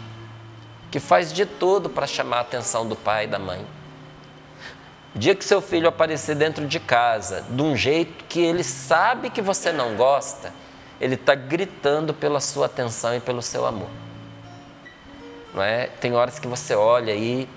que 0.89 0.99
faz 0.99 1.31
de 1.31 1.45
tudo 1.45 1.89
para 1.89 2.07
chamar 2.07 2.37
a 2.37 2.41
atenção 2.41 2.87
do 2.87 2.95
pai 2.95 3.25
e 3.25 3.27
da 3.27 3.37
mãe. 3.37 3.65
O 5.13 5.19
dia 5.19 5.35
que 5.35 5.43
seu 5.43 5.61
filho 5.61 5.89
aparecer 5.89 6.35
dentro 6.35 6.65
de 6.65 6.79
casa 6.79 7.45
de 7.49 7.61
um 7.61 7.75
jeito 7.75 8.23
que 8.29 8.39
ele 8.39 8.63
sabe 8.63 9.29
que 9.29 9.41
você 9.41 9.71
não 9.71 9.95
gosta, 9.95 10.53
ele 11.01 11.15
está 11.15 11.33
gritando 11.33 12.13
pela 12.13 12.39
sua 12.39 12.67
atenção 12.67 13.15
e 13.15 13.19
pelo 13.19 13.41
seu 13.41 13.65
amor. 13.65 13.89
Não 15.51 15.63
é? 15.63 15.87
Tem 15.87 16.13
horas 16.13 16.37
que 16.37 16.47
você 16.47 16.75
olha 16.75 17.11
aí 17.11 17.49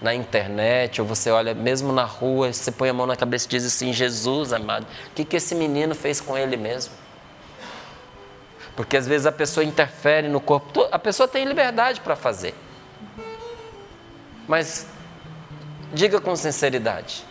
na 0.00 0.14
internet, 0.14 1.00
ou 1.00 1.06
você 1.06 1.30
olha 1.30 1.54
mesmo 1.54 1.92
na 1.92 2.04
rua, 2.04 2.50
você 2.50 2.72
põe 2.72 2.88
a 2.88 2.94
mão 2.94 3.06
na 3.06 3.14
cabeça 3.14 3.44
e 3.46 3.50
diz 3.50 3.66
assim: 3.66 3.92
Jesus 3.92 4.54
amado, 4.54 4.86
o 5.08 5.10
que, 5.14 5.26
que 5.26 5.36
esse 5.36 5.54
menino 5.54 5.94
fez 5.94 6.22
com 6.22 6.38
ele 6.38 6.56
mesmo? 6.56 6.94
Porque 8.74 8.96
às 8.96 9.06
vezes 9.06 9.26
a 9.26 9.32
pessoa 9.32 9.62
interfere 9.62 10.28
no 10.28 10.40
corpo, 10.40 10.88
a 10.90 10.98
pessoa 10.98 11.28
tem 11.28 11.44
liberdade 11.44 12.00
para 12.00 12.16
fazer. 12.16 12.54
Mas 14.48 14.86
diga 15.92 16.18
com 16.18 16.34
sinceridade, 16.34 17.24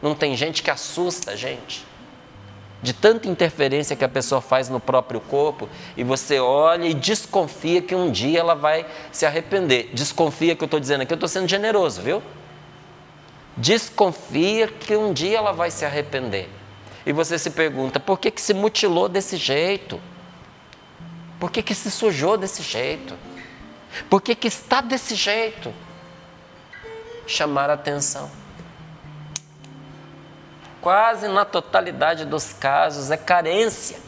não 0.00 0.14
tem 0.14 0.34
gente 0.34 0.62
que 0.62 0.70
assusta 0.70 1.32
a 1.32 1.36
gente? 1.36 1.87
De 2.80 2.92
tanta 2.92 3.28
interferência 3.28 3.96
que 3.96 4.04
a 4.04 4.08
pessoa 4.08 4.40
faz 4.40 4.68
no 4.68 4.78
próprio 4.78 5.20
corpo, 5.20 5.68
e 5.96 6.04
você 6.04 6.38
olha 6.38 6.86
e 6.86 6.94
desconfia 6.94 7.82
que 7.82 7.94
um 7.94 8.10
dia 8.10 8.38
ela 8.40 8.54
vai 8.54 8.86
se 9.10 9.26
arrepender. 9.26 9.90
Desconfia 9.92 10.54
que 10.54 10.62
eu 10.62 10.66
estou 10.66 10.78
dizendo 10.78 11.02
aqui, 11.02 11.12
eu 11.12 11.16
estou 11.16 11.28
sendo 11.28 11.48
generoso, 11.48 12.00
viu? 12.00 12.22
Desconfia 13.56 14.68
que 14.68 14.94
um 14.96 15.12
dia 15.12 15.38
ela 15.38 15.52
vai 15.52 15.70
se 15.70 15.84
arrepender. 15.84 16.48
E 17.04 17.12
você 17.12 17.38
se 17.38 17.50
pergunta, 17.50 17.98
por 17.98 18.18
que, 18.18 18.30
que 18.30 18.40
se 18.40 18.54
mutilou 18.54 19.08
desse 19.08 19.36
jeito? 19.36 20.00
Por 21.40 21.50
que, 21.50 21.62
que 21.62 21.74
se 21.74 21.90
sujou 21.90 22.36
desse 22.36 22.62
jeito? 22.62 23.14
Por 24.08 24.20
que, 24.20 24.34
que 24.34 24.46
está 24.46 24.80
desse 24.80 25.14
jeito? 25.14 25.72
Chamar 27.26 27.70
a 27.70 27.74
atenção 27.74 28.30
quase 30.80 31.28
na 31.28 31.44
totalidade 31.44 32.24
dos 32.24 32.52
casos, 32.52 33.10
é 33.10 33.16
carência. 33.16 33.98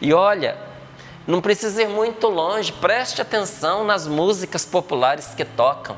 E 0.00 0.12
olha, 0.12 0.56
não 1.26 1.40
precisa 1.40 1.82
ir 1.82 1.88
muito 1.88 2.28
longe, 2.28 2.72
preste 2.72 3.22
atenção 3.22 3.84
nas 3.84 4.06
músicas 4.06 4.64
populares 4.64 5.28
que 5.36 5.44
tocam. 5.44 5.96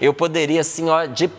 Eu 0.00 0.12
poderia, 0.12 0.60
assim, 0.60 0.88
ó, 0.88 1.04
de 1.06 1.30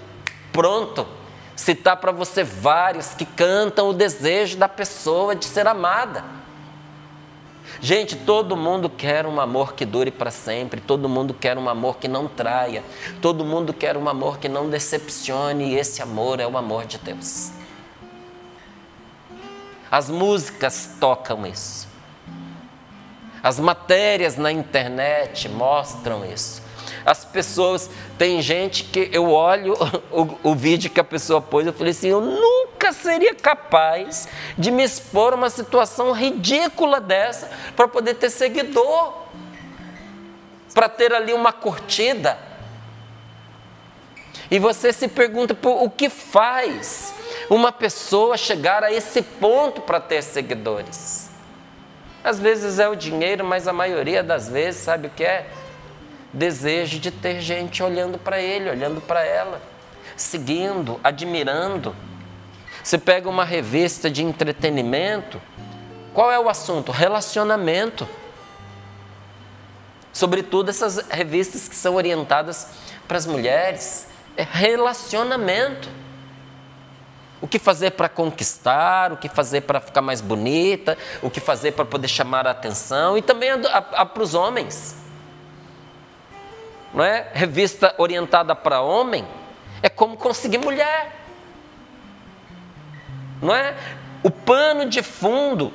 pronto, 0.52 1.08
citar 1.56 1.98
para 1.98 2.12
você 2.12 2.44
vários 2.44 3.14
que 3.14 3.26
cantam 3.26 3.90
o 3.90 3.94
desejo 3.94 4.58
da 4.58 4.68
pessoa 4.68 5.36
de 5.36 5.46
ser 5.46 5.68
amada. 5.68 6.24
Gente, 7.82 8.16
todo 8.16 8.56
mundo 8.56 8.90
quer 8.90 9.26
um 9.26 9.40
amor 9.40 9.74
que 9.74 9.86
dure 9.86 10.10
para 10.10 10.32
sempre, 10.32 10.80
todo 10.80 11.10
mundo 11.10 11.34
quer 11.34 11.58
um 11.58 11.68
amor 11.68 11.98
que 11.98 12.08
não 12.08 12.28
traia, 12.28 12.84
todo 13.22 13.44
mundo 13.44 13.74
quer 13.74 13.98
um 13.98 14.08
amor 14.08 14.38
que 14.38 14.48
não 14.48 14.70
decepcione, 14.70 15.72
e 15.72 15.76
esse 15.76 16.02
amor 16.02 16.40
é 16.40 16.48
o 16.48 16.58
amor 16.58 16.86
de 16.86 16.98
Deus. 16.98 17.52
As 19.92 20.10
músicas 20.10 20.98
tocam 21.00 21.46
isso. 21.46 21.88
As 23.44 23.60
matérias 23.60 24.38
na 24.38 24.52
internet 24.52 25.48
mostram 25.48 26.26
isso. 26.26 26.65
As 27.06 27.24
pessoas, 27.24 27.90
tem 28.18 28.42
gente 28.42 28.86
que 28.86 29.10
eu 29.14 29.30
olho 29.32 29.76
o, 30.12 30.52
o 30.52 30.56
vídeo 30.56 30.90
que 30.90 31.00
a 31.00 31.04
pessoa 31.04 31.40
pôs, 31.40 31.68
eu 31.68 31.74
falei 31.74 31.92
assim: 31.92 32.08
eu 32.08 32.20
nunca 32.20 32.92
seria 32.92 33.36
capaz 33.36 34.28
de 34.58 34.72
me 34.72 34.84
expor 34.84 35.34
a 35.34 35.36
uma 35.36 35.50
situação 35.50 36.12
ridícula 36.12 37.00
dessa 37.00 37.50
para 37.76 37.88
poder 37.88 38.16
ter 38.16 38.32
seguidor, 38.32 39.14
para 40.74 40.90
ter 40.90 41.14
ali 41.14 41.32
uma 41.32 41.54
curtida. 41.54 42.38
E 44.50 44.60
você 44.60 44.92
se 44.94 45.08
pergunta 45.08 45.58
o 45.64 45.90
que 45.90 46.10
faz 46.10 47.14
uma 47.50 47.72
pessoa 47.72 48.38
chegar 48.38 48.84
a 48.84 48.92
esse 48.92 49.22
ponto 49.22 49.82
para 49.82 50.00
ter 50.00 50.22
seguidores. 50.22 51.30
Às 52.24 52.40
vezes 52.40 52.80
é 52.80 52.88
o 52.88 52.96
dinheiro, 52.96 53.44
mas 53.44 53.68
a 53.68 53.74
maioria 53.74 54.24
das 54.24 54.50
vezes, 54.50 54.82
sabe 54.82 55.08
o 55.08 55.10
que 55.12 55.24
é? 55.24 55.48
Desejo 56.36 57.00
de 57.00 57.10
ter 57.10 57.40
gente 57.40 57.82
olhando 57.82 58.20
para 58.20 58.42
ele, 58.42 58.70
olhando 58.70 59.00
para 59.00 59.26
ela, 59.26 59.62
seguindo, 60.18 61.00
admirando. 61.02 61.96
Você 62.84 62.98
pega 62.98 63.30
uma 63.30 63.46
revista 63.46 64.12
de 64.12 64.22
entretenimento, 64.22 65.42
qual 66.14 66.32
é 66.32 66.40
o 66.40 66.50
assunto? 66.50 66.92
Relacionamento. 66.92 68.08
Sobretudo 70.12 70.70
essas 70.70 70.98
revistas 71.10 71.68
que 71.68 71.76
são 71.76 71.96
orientadas 71.96 72.70
para 73.08 73.18
as 73.18 73.26
mulheres, 73.26 74.08
é 74.38 74.44
relacionamento. 74.44 75.90
O 77.42 77.48
que 77.48 77.60
fazer 77.60 77.92
para 77.92 78.10
conquistar, 78.10 79.14
o 79.14 79.18
que 79.18 79.30
fazer 79.30 79.62
para 79.62 79.80
ficar 79.80 80.02
mais 80.02 80.20
bonita, 80.20 80.98
o 81.22 81.30
que 81.30 81.40
fazer 81.40 81.72
para 81.74 81.86
poder 81.86 82.08
chamar 82.08 82.46
a 82.48 82.52
atenção 82.52 83.18
e 83.18 83.22
também 83.22 83.50
para 83.62 84.24
os 84.24 84.34
homens 84.34 85.05
não 86.96 87.04
é? 87.04 87.28
Revista 87.34 87.94
orientada 87.98 88.56
para 88.56 88.82
homem 88.82 89.28
é 89.84 89.90
como 89.90 90.16
conseguir 90.16 90.60
mulher. 90.60 91.14
Não 93.42 93.54
é? 93.54 93.76
O 94.24 94.32
pano 94.32 94.90
de 94.90 95.04
fundo 95.04 95.74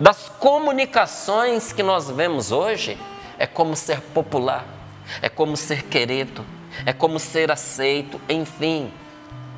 das 0.00 0.28
comunicações 0.28 1.72
que 1.72 1.82
nós 1.82 2.10
vemos 2.10 2.50
hoje 2.50 2.98
é 3.38 3.46
como 3.46 3.76
ser 3.76 4.00
popular, 4.00 4.66
é 5.22 5.28
como 5.28 5.56
ser 5.56 5.84
querido, 5.84 6.44
é 6.84 6.92
como 6.92 7.20
ser 7.20 7.52
aceito, 7.52 8.20
enfim. 8.28 8.92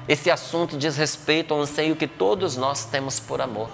Esse 0.06 0.30
assunto 0.30 0.76
diz 0.76 0.96
respeito 0.98 1.54
ao 1.54 1.60
anseio 1.60 1.96
que 1.96 2.06
todos 2.06 2.56
nós 2.58 2.84
temos 2.84 3.18
por 3.18 3.40
amor. 3.40 3.70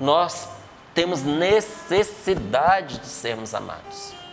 Nós 0.00 0.48
temos 0.94 1.22
necessidade 1.22 2.98
de 2.98 3.06
sermos 3.06 3.52
amados. 3.52 4.23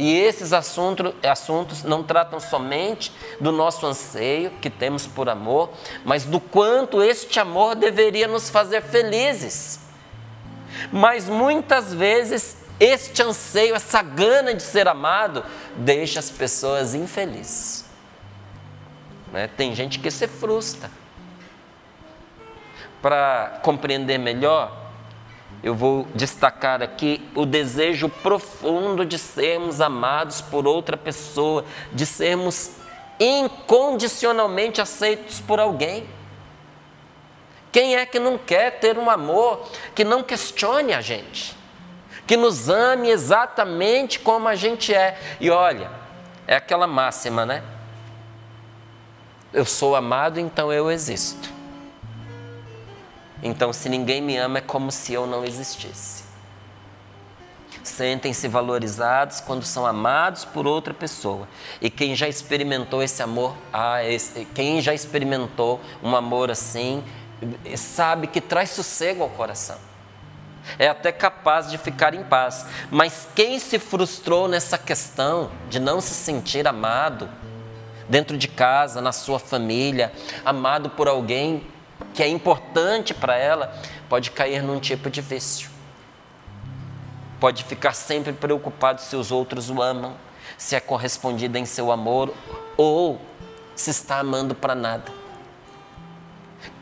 E 0.00 0.18
esses 0.18 0.54
assuntos, 0.54 1.12
assuntos 1.22 1.82
não 1.82 2.02
tratam 2.02 2.40
somente 2.40 3.12
do 3.38 3.52
nosso 3.52 3.84
anseio 3.84 4.50
que 4.52 4.70
temos 4.70 5.06
por 5.06 5.28
amor, 5.28 5.68
mas 6.06 6.24
do 6.24 6.40
quanto 6.40 7.02
este 7.02 7.38
amor 7.38 7.74
deveria 7.74 8.26
nos 8.26 8.48
fazer 8.48 8.80
felizes. 8.80 9.78
Mas 10.90 11.28
muitas 11.28 11.92
vezes 11.92 12.56
este 12.80 13.22
anseio, 13.22 13.74
essa 13.74 14.00
gana 14.00 14.54
de 14.54 14.62
ser 14.62 14.88
amado, 14.88 15.44
deixa 15.76 16.18
as 16.18 16.30
pessoas 16.30 16.94
infelizes. 16.94 17.84
Né? 19.30 19.50
Tem 19.54 19.74
gente 19.74 19.98
que 19.98 20.10
se 20.10 20.26
frustra. 20.26 20.90
Para 23.02 23.60
compreender 23.62 24.16
melhor, 24.16 24.79
eu 25.62 25.74
vou 25.74 26.06
destacar 26.14 26.82
aqui 26.82 27.28
o 27.34 27.44
desejo 27.44 28.08
profundo 28.08 29.04
de 29.04 29.18
sermos 29.18 29.80
amados 29.80 30.40
por 30.40 30.66
outra 30.66 30.96
pessoa, 30.96 31.64
de 31.92 32.06
sermos 32.06 32.72
incondicionalmente 33.18 34.80
aceitos 34.80 35.38
por 35.40 35.60
alguém. 35.60 36.08
Quem 37.70 37.94
é 37.94 38.06
que 38.06 38.18
não 38.18 38.38
quer 38.38 38.80
ter 38.80 38.98
um 38.98 39.10
amor 39.10 39.68
que 39.94 40.02
não 40.02 40.22
questione 40.22 40.94
a 40.94 41.02
gente, 41.02 41.54
que 42.26 42.36
nos 42.36 42.70
ame 42.70 43.10
exatamente 43.10 44.18
como 44.18 44.48
a 44.48 44.54
gente 44.54 44.94
é? 44.94 45.20
E 45.38 45.50
olha, 45.50 45.90
é 46.46 46.56
aquela 46.56 46.86
máxima, 46.86 47.44
né? 47.44 47.62
Eu 49.52 49.66
sou 49.66 49.94
amado, 49.94 50.40
então 50.40 50.72
eu 50.72 50.90
existo. 50.90 51.59
Então, 53.42 53.72
se 53.72 53.88
ninguém 53.88 54.20
me 54.20 54.36
ama, 54.36 54.58
é 54.58 54.62
como 54.62 54.90
se 54.92 55.12
eu 55.12 55.26
não 55.26 55.44
existisse. 55.44 56.24
Sentem-se 57.82 58.46
valorizados 58.46 59.40
quando 59.40 59.64
são 59.64 59.86
amados 59.86 60.44
por 60.44 60.66
outra 60.66 60.92
pessoa. 60.92 61.48
E 61.80 61.88
quem 61.88 62.14
já 62.14 62.28
experimentou 62.28 63.02
esse 63.02 63.22
amor, 63.22 63.56
ah, 63.72 64.04
esse, 64.04 64.44
quem 64.54 64.80
já 64.82 64.92
experimentou 64.92 65.80
um 66.02 66.14
amor 66.14 66.50
assim, 66.50 67.02
sabe 67.76 68.26
que 68.26 68.40
traz 68.40 68.70
sossego 68.70 69.22
ao 69.22 69.30
coração. 69.30 69.78
É 70.78 70.88
até 70.88 71.10
capaz 71.10 71.70
de 71.70 71.78
ficar 71.78 72.14
em 72.14 72.22
paz. 72.22 72.66
Mas 72.90 73.26
quem 73.34 73.58
se 73.58 73.78
frustrou 73.78 74.46
nessa 74.46 74.76
questão 74.76 75.50
de 75.70 75.80
não 75.80 76.00
se 76.02 76.12
sentir 76.12 76.68
amado, 76.68 77.28
dentro 78.08 78.36
de 78.36 78.48
casa, 78.48 79.00
na 79.00 79.12
sua 79.12 79.38
família, 79.38 80.12
amado 80.44 80.90
por 80.90 81.08
alguém 81.08 81.66
que 82.14 82.22
é 82.22 82.28
importante 82.28 83.14
para 83.14 83.36
ela, 83.36 83.74
pode 84.08 84.30
cair 84.30 84.62
num 84.62 84.80
tipo 84.80 85.08
de 85.08 85.20
vício. 85.20 85.70
Pode 87.38 87.64
ficar 87.64 87.94
sempre 87.94 88.32
preocupado 88.32 89.00
se 89.00 89.16
os 89.16 89.32
outros 89.32 89.70
o 89.70 89.80
amam, 89.80 90.14
se 90.58 90.76
é 90.76 90.80
correspondida 90.80 91.58
em 91.58 91.64
seu 91.64 91.90
amor 91.90 92.34
ou 92.76 93.20
se 93.74 93.90
está 93.90 94.18
amando 94.18 94.54
para 94.54 94.74
nada. 94.74 95.20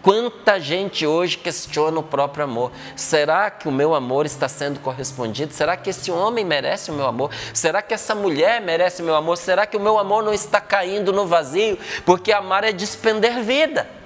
Quanta 0.02 0.58
gente 0.58 1.06
hoje 1.06 1.36
questiona 1.36 1.98
o 1.98 2.02
próprio 2.02 2.44
amor. 2.44 2.72
Será 2.96 3.50
que 3.50 3.68
o 3.68 3.72
meu 3.72 3.94
amor 3.94 4.26
está 4.26 4.48
sendo 4.48 4.80
correspondido? 4.80 5.52
Será 5.52 5.76
que 5.76 5.90
esse 5.90 6.10
homem 6.10 6.44
merece 6.44 6.90
o 6.90 6.94
meu 6.94 7.06
amor? 7.06 7.30
Será 7.52 7.82
que 7.82 7.92
essa 7.92 8.14
mulher 8.14 8.60
merece 8.60 9.02
o 9.02 9.04
meu 9.04 9.14
amor? 9.14 9.36
Será 9.36 9.66
que 9.66 9.76
o 9.76 9.80
meu 9.80 9.98
amor 9.98 10.22
não 10.22 10.32
está 10.32 10.60
caindo 10.60 11.12
no 11.12 11.26
vazio? 11.26 11.78
Porque 12.06 12.32
amar 12.32 12.64
é 12.64 12.72
despender 12.72 13.42
vida. 13.42 13.97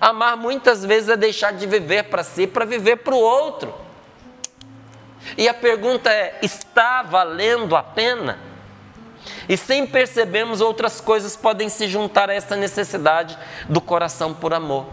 Amar 0.00 0.36
muitas 0.36 0.84
vezes 0.84 1.08
é 1.08 1.16
deixar 1.16 1.52
de 1.52 1.66
viver 1.66 2.04
para 2.04 2.22
si 2.22 2.46
para 2.46 2.64
viver 2.64 2.96
para 2.96 3.14
o 3.14 3.18
outro. 3.18 3.74
E 5.36 5.48
a 5.48 5.54
pergunta 5.54 6.10
é: 6.10 6.38
está 6.42 7.02
valendo 7.02 7.74
a 7.74 7.82
pena? 7.82 8.38
E 9.48 9.56
sem 9.56 9.86
percebermos, 9.86 10.60
outras 10.60 11.00
coisas 11.00 11.36
podem 11.36 11.68
se 11.68 11.88
juntar 11.88 12.30
a 12.30 12.34
essa 12.34 12.56
necessidade 12.56 13.36
do 13.68 13.80
coração 13.80 14.34
por 14.34 14.52
amor. 14.52 14.86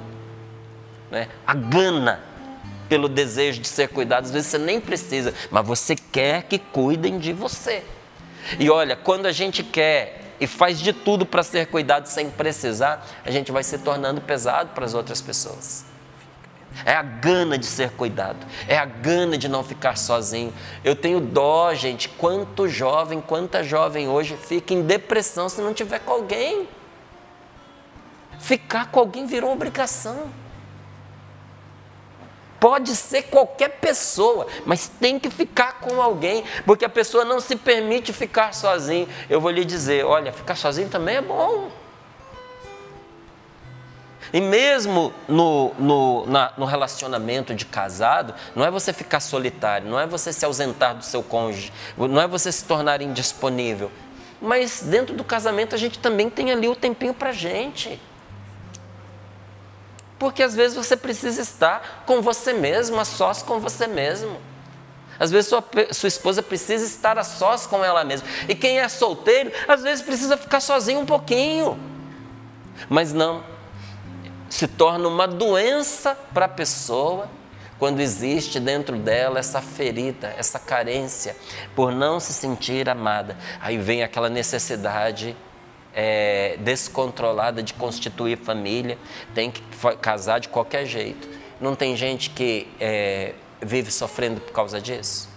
Né? 1.12 1.28
A 1.46 1.54
gana 1.54 2.24
pelo 2.90 3.10
desejo 3.10 3.62
de 3.62 3.68
ser 3.68 3.90
cuidado, 3.90 4.26
às 4.26 4.32
vezes 4.32 4.50
você 4.50 4.58
nem 4.58 4.80
precisa, 4.80 5.34
mas 5.50 5.66
você 5.66 5.96
quer 5.96 6.44
que 6.44 6.60
cuidem 6.60 7.18
de 7.18 7.34
você. 7.34 7.84
E 8.60 8.70
olha, 8.70 8.96
quando 8.96 9.26
a 9.26 9.32
gente 9.32 9.64
quer 9.64 10.23
e 10.44 10.48
faz 10.48 10.78
de 10.78 10.92
tudo 10.92 11.26
para 11.26 11.42
ser 11.42 11.68
cuidado 11.68 12.08
sem 12.08 12.30
precisar, 12.30 13.08
a 13.24 13.32
gente 13.32 13.50
vai 13.50 13.64
se 13.64 13.78
tornando 13.78 14.20
pesado 14.20 14.72
para 14.76 14.84
as 14.84 14.94
outras 14.94 15.22
pessoas. 15.22 15.86
É 16.84 16.94
a 16.94 17.02
gana 17.02 17.58
de 17.58 17.66
ser 17.66 17.92
cuidado, 17.92 18.46
é 18.68 18.78
a 18.78 18.84
gana 18.84 19.38
de 19.38 19.48
não 19.48 19.64
ficar 19.64 19.98
sozinho. 19.98 20.54
Eu 20.84 20.98
tenho 20.98 21.22
dó, 21.22 21.74
gente, 21.74 22.10
quanto 22.10 22.68
jovem, 22.68 23.22
quanta 23.22 23.64
jovem 23.64 24.10
hoje 24.10 24.36
fica 24.36 24.74
em 24.74 24.82
depressão 24.82 25.48
se 25.48 25.62
não 25.62 25.74
tiver 25.74 26.00
com 26.00 26.12
alguém. 26.12 26.68
Ficar 28.38 28.92
com 28.92 29.00
alguém 29.00 29.26
virou 29.26 29.54
obrigação. 29.54 30.30
Pode 32.64 32.96
ser 32.96 33.24
qualquer 33.24 33.72
pessoa, 33.82 34.48
mas 34.66 34.88
tem 34.88 35.20
que 35.20 35.30
ficar 35.30 35.82
com 35.82 36.02
alguém, 36.02 36.46
porque 36.66 36.86
a 36.86 36.90
pessoa 36.90 37.26
não 37.26 37.42
se 37.42 37.58
permite 37.58 38.14
ficar 38.14 38.54
sozinho. 38.54 39.06
Eu 39.30 39.42
vou 39.42 39.52
lhe 39.52 39.66
dizer, 39.66 40.06
olha, 40.06 40.32
ficar 40.32 40.56
sozinho 40.56 40.88
também 40.88 41.18
é 41.18 41.22
bom. 41.22 41.70
E 44.32 44.40
mesmo 44.40 45.14
no, 45.28 45.74
no, 45.78 46.26
na, 46.26 46.54
no 46.58 46.64
relacionamento 46.64 47.54
de 47.54 47.66
casado, 47.66 48.34
não 48.56 48.64
é 48.64 48.72
você 48.72 48.94
ficar 48.94 49.20
solitário, 49.20 49.90
não 49.90 50.00
é 50.00 50.08
você 50.08 50.32
se 50.32 50.46
ausentar 50.46 50.96
do 50.96 51.04
seu 51.04 51.22
cônjuge, 51.22 51.74
não 51.98 52.22
é 52.22 52.30
você 52.30 52.50
se 52.50 52.64
tornar 52.64 53.02
indisponível. 53.02 53.92
Mas 54.42 54.82
dentro 54.84 55.14
do 55.14 55.26
casamento 55.26 55.76
a 55.76 55.78
gente 55.78 56.00
também 56.00 56.30
tem 56.30 56.50
ali 56.50 56.70
o 56.70 56.78
tempinho 56.78 57.14
para 57.14 57.34
gente. 57.34 58.00
Porque 60.24 60.42
às 60.42 60.56
vezes 60.56 60.74
você 60.74 60.96
precisa 60.96 61.42
estar 61.42 62.06
com 62.06 62.22
você 62.22 62.54
mesmo, 62.54 62.98
a 62.98 63.04
sós 63.04 63.44
com 63.44 63.60
você 63.60 63.88
mesmo. 63.88 64.40
Às 65.20 65.32
vezes 65.32 65.50
sua, 65.50 65.62
sua 65.92 66.08
esposa 66.08 66.42
precisa 66.42 66.86
estar 66.86 67.20
a 67.20 67.26
sós 67.26 67.68
com 67.68 67.84
ela 67.84 68.06
mesma. 68.06 68.26
E 68.48 68.56
quem 68.56 68.80
é 68.80 68.88
solteiro, 68.88 69.52
às 69.68 69.84
vezes 69.84 70.02
precisa 70.02 70.38
ficar 70.38 70.62
sozinho 70.62 71.02
um 71.02 71.06
pouquinho. 71.06 71.78
Mas 72.88 73.12
não, 73.12 73.44
se 74.50 74.66
torna 74.66 75.10
uma 75.10 75.28
doença 75.28 76.18
para 76.34 76.46
a 76.46 76.50
pessoa 76.50 77.30
quando 77.78 78.00
existe 78.00 78.62
dentro 78.62 78.96
dela 78.96 79.40
essa 79.40 79.62
ferida, 79.62 80.34
essa 80.38 80.58
carência, 80.58 81.36
por 81.76 81.92
não 81.92 82.18
se 82.18 82.32
sentir 82.32 82.88
amada. 82.88 83.36
Aí 83.60 83.78
vem 83.78 84.04
aquela 84.04 84.30
necessidade 84.30 85.36
é, 85.94 86.58
descontrolada 86.60 87.62
de 87.62 87.74
constituir 87.74 88.38
família, 88.38 88.98
tem 89.34 89.52
que 89.52 89.62
casar 90.02 90.40
de 90.40 90.50
qualquer 90.50 90.86
jeito. 90.86 91.28
Não 91.62 91.76
tem 91.76 91.96
gente 91.96 92.30
que 92.30 92.68
é, 92.80 93.34
vive 93.62 93.92
sofrendo 93.92 94.42
por 94.42 94.52
causa 94.52 94.82
disso? 94.82 95.30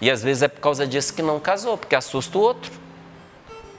E 0.00 0.10
às 0.10 0.22
vezes 0.22 0.42
é 0.42 0.48
por 0.48 0.60
causa 0.60 0.86
disso 0.86 1.12
que 1.12 1.22
não 1.22 1.38
casou, 1.38 1.76
porque 1.76 1.94
assusta 1.94 2.38
o 2.38 2.40
outro. 2.40 2.72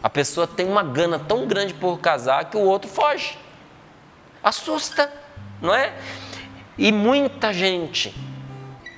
A 0.04 0.10
pessoa 0.10 0.46
tem 0.46 0.68
uma 0.68 0.84
gana 0.84 1.18
tão 1.18 1.48
grande 1.48 1.74
por 1.74 2.00
casar 2.00 2.50
que 2.50 2.58
o 2.58 2.62
outro 2.62 2.90
foge 2.90 3.38
assusta, 4.44 5.12
não 5.60 5.74
é? 5.74 5.94
E 6.78 6.92
muita 6.92 7.52
gente 7.52 8.14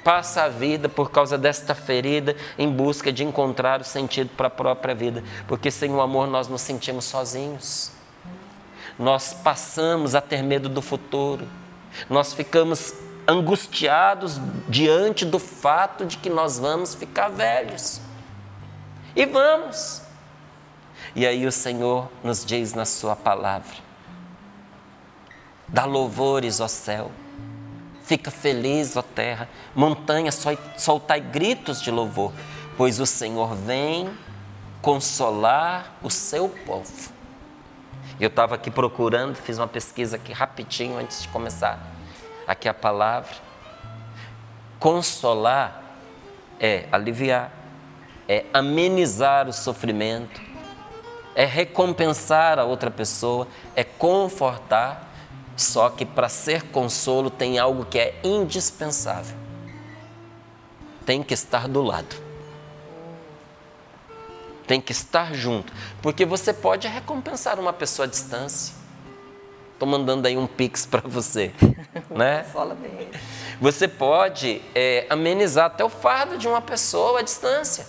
passa 0.07 0.43
a 0.43 0.47
vida 0.47 0.87
por 0.87 1.11
causa 1.11 1.37
desta 1.37 1.75
ferida 1.75 2.33
em 2.57 2.71
busca 2.71 3.11
de 3.11 3.25
encontrar 3.25 3.81
o 3.81 3.83
sentido 3.83 4.29
para 4.37 4.47
a 4.47 4.49
própria 4.49 4.95
vida, 4.95 5.21
porque 5.49 5.69
sem 5.69 5.93
o 5.93 5.99
amor 5.99 6.27
nós 6.27 6.47
nos 6.47 6.61
sentimos 6.61 7.03
sozinhos. 7.03 7.91
Nós 8.97 9.33
passamos 9.33 10.15
a 10.15 10.21
ter 10.21 10.41
medo 10.41 10.69
do 10.69 10.81
futuro. 10.81 11.45
Nós 12.09 12.33
ficamos 12.33 12.93
angustiados 13.27 14.39
diante 14.69 15.25
do 15.25 15.39
fato 15.39 16.05
de 16.05 16.17
que 16.17 16.29
nós 16.29 16.57
vamos 16.57 16.95
ficar 16.95 17.27
velhos. 17.27 17.99
E 19.13 19.25
vamos. 19.25 20.03
E 21.17 21.27
aí 21.27 21.45
o 21.45 21.51
Senhor 21.51 22.09
nos 22.23 22.45
diz 22.45 22.73
na 22.73 22.85
sua 22.85 23.13
palavra: 23.13 23.75
Dá 25.67 25.83
louvores, 25.83 26.61
ó 26.61 26.67
céu. 26.69 27.11
Fica 28.07 28.31
feliz, 28.31 28.95
ó 28.95 29.01
terra. 29.01 29.49
Montanha, 29.75 30.31
soltai 30.77 31.19
gritos 31.19 31.81
de 31.81 31.91
louvor, 31.91 32.31
pois 32.77 33.01
o 33.01 33.05
Senhor 33.05 33.53
vem 33.53 34.09
consolar 34.81 35.91
o 36.01 36.09
seu 36.09 36.47
povo. 36.47 37.11
Eu 38.17 38.29
estava 38.29 38.55
aqui 38.55 38.71
procurando, 38.71 39.35
fiz 39.35 39.57
uma 39.57 39.67
pesquisa 39.67 40.15
aqui 40.15 40.31
rapidinho 40.31 40.97
antes 40.97 41.23
de 41.23 41.27
começar 41.27 41.85
aqui 42.47 42.69
a 42.69 42.73
palavra. 42.73 43.35
Consolar 44.79 45.83
é 46.61 46.87
aliviar, 46.93 47.51
é 48.25 48.45
amenizar 48.53 49.49
o 49.49 49.53
sofrimento, 49.53 50.39
é 51.35 51.43
recompensar 51.43 52.57
a 52.57 52.63
outra 52.63 52.89
pessoa, 52.89 53.49
é 53.75 53.83
confortar 53.83 55.06
só 55.57 55.89
que 55.89 56.05
para 56.05 56.29
ser 56.29 56.61
consolo 56.69 57.31
tem 57.31 57.57
algo 57.57 57.83
que 57.83 57.97
é 57.97 58.19
indispensável. 58.23 59.35
Tem 61.03 61.23
que 61.23 61.33
estar 61.33 61.67
do 61.67 61.81
lado. 61.81 62.15
Tem 64.67 64.79
que 64.79 64.91
estar 64.91 65.33
junto. 65.33 65.73
Porque 66.01 66.25
você 66.25 66.53
pode 66.53 66.87
recompensar 66.87 67.59
uma 67.59 67.73
pessoa 67.73 68.05
à 68.05 68.09
distância. 68.09 68.75
Estou 69.73 69.87
mandando 69.87 70.27
aí 70.27 70.37
um 70.37 70.45
pix 70.45 70.85
para 70.85 71.01
você. 71.01 71.51
né? 72.11 72.45
Você 73.59 73.87
pode 73.87 74.61
é, 74.75 75.07
amenizar 75.09 75.65
até 75.65 75.83
o 75.83 75.89
fardo 75.89 76.37
de 76.37 76.47
uma 76.47 76.61
pessoa 76.61 77.19
à 77.19 77.23
distância. 77.23 77.87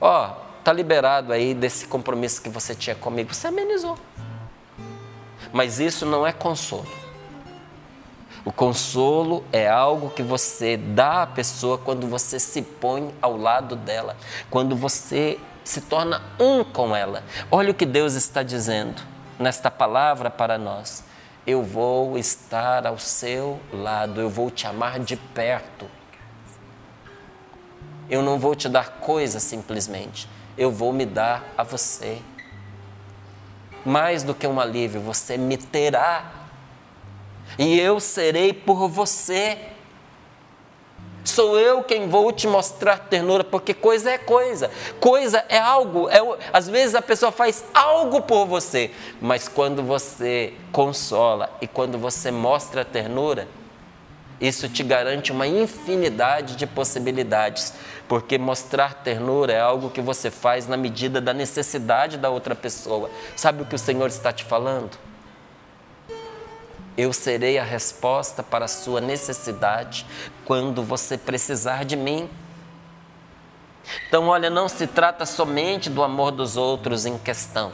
Ó, 0.00 0.28
tá 0.64 0.72
liberado 0.72 1.32
aí 1.32 1.52
desse 1.52 1.86
compromisso 1.86 2.40
que 2.40 2.48
você 2.48 2.74
tinha 2.74 2.96
comigo. 2.96 3.34
Você 3.34 3.48
amenizou. 3.48 3.98
Mas 5.52 5.78
isso 5.78 6.06
não 6.06 6.26
é 6.26 6.32
consolo. 6.32 6.86
O 8.44 8.50
consolo 8.50 9.44
é 9.52 9.68
algo 9.68 10.10
que 10.10 10.22
você 10.22 10.76
dá 10.76 11.22
à 11.22 11.26
pessoa 11.26 11.78
quando 11.78 12.08
você 12.08 12.40
se 12.40 12.62
põe 12.62 13.14
ao 13.22 13.36
lado 13.36 13.76
dela, 13.76 14.16
quando 14.50 14.74
você 14.74 15.38
se 15.62 15.80
torna 15.82 16.20
um 16.40 16.64
com 16.64 16.96
ela. 16.96 17.22
Olha 17.50 17.70
o 17.70 17.74
que 17.74 17.86
Deus 17.86 18.14
está 18.14 18.42
dizendo 18.42 19.00
nesta 19.38 19.70
palavra 19.70 20.28
para 20.28 20.58
nós. 20.58 21.04
Eu 21.46 21.62
vou 21.62 22.18
estar 22.18 22.86
ao 22.86 22.98
seu 22.98 23.60
lado, 23.72 24.20
eu 24.20 24.28
vou 24.28 24.50
te 24.50 24.66
amar 24.66 24.98
de 24.98 25.16
perto. 25.16 25.86
Eu 28.10 28.22
não 28.22 28.38
vou 28.38 28.54
te 28.54 28.68
dar 28.68 28.98
coisa 29.00 29.38
simplesmente, 29.38 30.28
eu 30.58 30.70
vou 30.70 30.92
me 30.92 31.06
dar 31.06 31.44
a 31.56 31.62
você 31.62 32.20
mais 33.84 34.22
do 34.22 34.34
que 34.34 34.46
um 34.46 34.60
alívio, 34.60 35.00
você 35.00 35.36
me 35.36 35.56
terá. 35.56 36.30
E 37.58 37.78
eu 37.78 38.00
serei 38.00 38.52
por 38.52 38.88
você. 38.88 39.58
Sou 41.24 41.58
eu 41.58 41.84
quem 41.84 42.08
vou 42.08 42.32
te 42.32 42.48
mostrar 42.48 42.98
ternura, 42.98 43.44
porque 43.44 43.72
coisa 43.72 44.10
é 44.10 44.18
coisa, 44.18 44.70
coisa 44.98 45.44
é 45.48 45.58
algo. 45.58 46.08
É, 46.08 46.18
às 46.52 46.68
vezes 46.68 46.96
a 46.96 47.02
pessoa 47.02 47.30
faz 47.30 47.64
algo 47.72 48.22
por 48.22 48.44
você, 48.46 48.90
mas 49.20 49.46
quando 49.46 49.84
você 49.84 50.52
consola 50.72 51.48
e 51.60 51.68
quando 51.68 51.96
você 51.96 52.32
mostra 52.32 52.84
ternura, 52.84 53.46
isso 54.40 54.68
te 54.68 54.82
garante 54.82 55.30
uma 55.30 55.46
infinidade 55.46 56.56
de 56.56 56.66
possibilidades, 56.66 57.72
porque 58.12 58.36
mostrar 58.36 58.92
ternura 59.02 59.54
é 59.54 59.60
algo 59.62 59.88
que 59.88 60.02
você 60.02 60.30
faz 60.30 60.68
na 60.68 60.76
medida 60.76 61.18
da 61.18 61.32
necessidade 61.32 62.18
da 62.18 62.28
outra 62.28 62.54
pessoa. 62.54 63.10
Sabe 63.34 63.62
o 63.62 63.64
que 63.64 63.74
o 63.74 63.78
Senhor 63.78 64.06
está 64.06 64.30
te 64.30 64.44
falando? 64.44 64.98
Eu 66.94 67.10
serei 67.14 67.56
a 67.58 67.64
resposta 67.64 68.42
para 68.42 68.66
a 68.66 68.68
sua 68.68 69.00
necessidade 69.00 70.04
quando 70.44 70.82
você 70.82 71.16
precisar 71.16 71.86
de 71.86 71.96
mim. 71.96 72.28
Então, 74.06 74.28
olha, 74.28 74.50
não 74.50 74.68
se 74.68 74.86
trata 74.86 75.24
somente 75.24 75.88
do 75.88 76.02
amor 76.02 76.32
dos 76.32 76.54
outros 76.54 77.06
em 77.06 77.16
questão, 77.16 77.72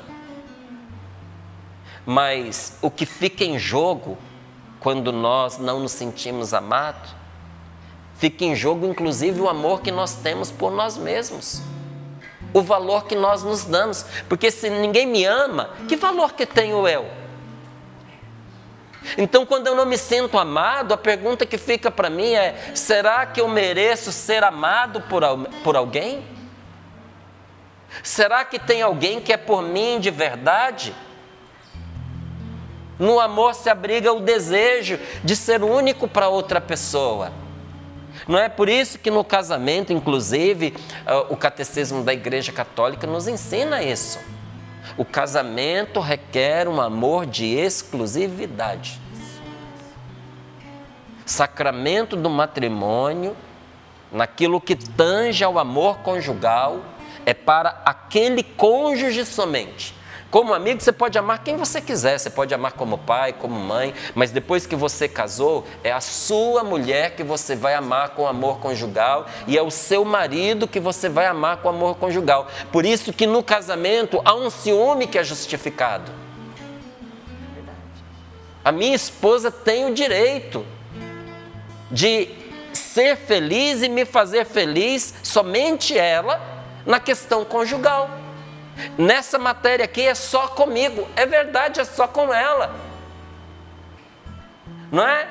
mas 2.07 2.79
o 2.81 2.93
que 2.93 3.05
fica 3.05 3.43
em 3.43 3.59
jogo 3.59 4.17
quando 4.79 5.11
nós 5.11 5.59
não 5.59 5.81
nos 5.81 5.91
sentimos 5.91 6.55
amados, 6.55 7.18
fica 8.19 8.45
em 8.45 8.55
jogo 8.55 8.87
inclusive 8.87 9.41
o 9.41 9.49
amor 9.49 9.81
que 9.81 9.91
nós 9.91 10.15
temos 10.17 10.51
por 10.51 10.71
nós 10.71 10.97
mesmos. 10.97 11.63
O 12.53 12.63
valor 12.63 13.05
que 13.05 13.15
nós 13.15 13.43
nos 13.43 13.65
damos, 13.65 14.05
porque 14.29 14.51
se 14.51 14.71
ninguém 14.71 15.07
me 15.07 15.25
ama, 15.25 15.71
que 15.87 15.97
valor 15.97 16.33
que 16.33 16.47
tenho 16.47 16.87
eu? 16.89 17.07
Então, 19.17 19.47
quando 19.47 19.67
eu 19.67 19.75
não 19.75 19.87
me 19.87 19.97
sinto 19.97 20.39
amado, 20.39 20.93
a 20.93 20.97
pergunta 20.97 21.47
que 21.47 21.57
fica 21.57 21.91
para 21.91 22.11
mim 22.11 22.33
é: 22.33 22.73
será 22.75 23.25
que 23.27 23.41
eu 23.41 23.49
mereço 23.49 24.11
ser 24.13 24.43
amado 24.43 25.01
por, 25.03 25.23
por 25.63 25.77
alguém? 25.77 26.25
Será 28.03 28.45
que 28.45 28.59
tem 28.59 28.83
alguém 28.83 29.21
que 29.21 29.33
é 29.33 29.37
por 29.37 29.63
mim 29.63 29.99
de 30.01 30.11
verdade? 30.11 30.95
No 32.99 33.21
amor 33.21 33.55
se 33.55 33.71
abriga 33.71 34.13
o 34.13 34.21
desejo 34.21 34.99
de 35.23 35.37
ser 35.37 35.63
único 35.63 36.09
para 36.09 36.29
outra 36.29 36.61
pessoa. 36.61 37.33
Não 38.29 38.39
é 38.39 38.51
por 38.51 38.69
isso 38.69 38.99
que 38.99 39.11
no 39.11 39.25
casamento, 39.25 39.91
inclusive, 39.91 40.75
ah, 41.07 41.27
o 41.31 41.37
catecismo 41.37 42.05
da 42.05 42.13
Igreja 42.13 42.53
Católica 42.53 43.07
nos 43.07 43.27
ensina 43.27 43.83
isso. 43.83 44.19
O 44.99 45.05
casamento 45.05 45.99
requer 45.99 46.69
um 46.69 46.79
amor 46.79 47.25
de 47.25 47.47
exclusividade. 47.47 49.01
Sacramento 51.25 52.17
do 52.17 52.29
matrimônio, 52.29 53.35
naquilo 54.13 54.61
que 54.61 54.77
tange 54.77 55.43
ao 55.43 55.59
amor 55.59 55.99
conjugal, 56.01 56.81
é 57.25 57.33
para 57.33 57.81
aquele 57.85 58.43
cônjuge 58.43 59.25
somente. 59.25 59.95
Como 60.31 60.53
amigo, 60.53 60.83
você 60.83 60.93
pode 60.93 61.17
amar 61.17 61.43
quem 61.43 61.57
você 61.57 61.81
quiser, 61.81 62.19
você 62.19 62.29
pode 62.29 62.53
amar 62.53 62.73
como 62.73 62.99
pai, 62.99 63.33
como 63.33 63.59
mãe, 63.59 63.95
mas 64.15 64.31
depois 64.31 64.67
que 64.67 64.77
você 64.77 65.09
casou, 65.09 65.65
é 65.83 65.91
a 65.91 66.03
sua 66.03 66.63
mulher 66.63 67.17
que 67.17 67.23
você 67.23 67.57
vai 67.57 67.75
amar 67.75 68.11
com 68.11 68.27
amor 68.27 68.59
conjugal 68.59 69.27
e 69.47 69.57
é 69.57 69.63
o 69.63 69.71
seu 69.71 70.05
marido 70.05 70.69
que 70.69 70.79
você 70.79 71.09
vai 71.09 71.25
amar 71.25 71.59
com 71.59 71.71
amor 71.71 71.97
conjugal. 71.97 72.47
Por 72.71 72.85
isso 72.85 73.11
que 73.11 73.27
no 73.27 73.43
casamento 73.43 74.21
há 74.23 74.35
um 74.35 74.51
ciúme 74.51 75.07
que 75.07 75.19
é 75.19 75.25
justificado. 75.25 76.13
A 78.63 78.71
minha 78.71 78.95
esposa 78.95 79.51
tem 79.51 79.87
o 79.87 79.95
direito 79.95 80.67
de 81.91 82.29
ser 82.75 83.17
feliz 83.17 83.83
e 83.83 83.89
me 83.89 84.05
fazer 84.05 84.45
feliz, 84.45 85.15
somente 85.23 85.97
ela, 85.97 86.39
na 86.85 87.01
questão 87.01 87.47
conjugal. 87.47 88.18
Nessa 88.97 89.39
matéria 89.39 89.85
aqui 89.85 90.03
é 90.03 90.15
só 90.15 90.49
comigo, 90.49 91.09
é 91.17 91.27
verdade, 91.27 91.81
é 91.81 91.85
só 91.85 92.07
com 92.07 92.33
ela. 92.33 92.75
Não 94.91 95.07
é? 95.07 95.29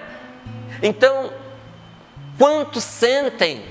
Então, 0.82 1.32
quantos 2.38 2.84
sentem 2.84 3.64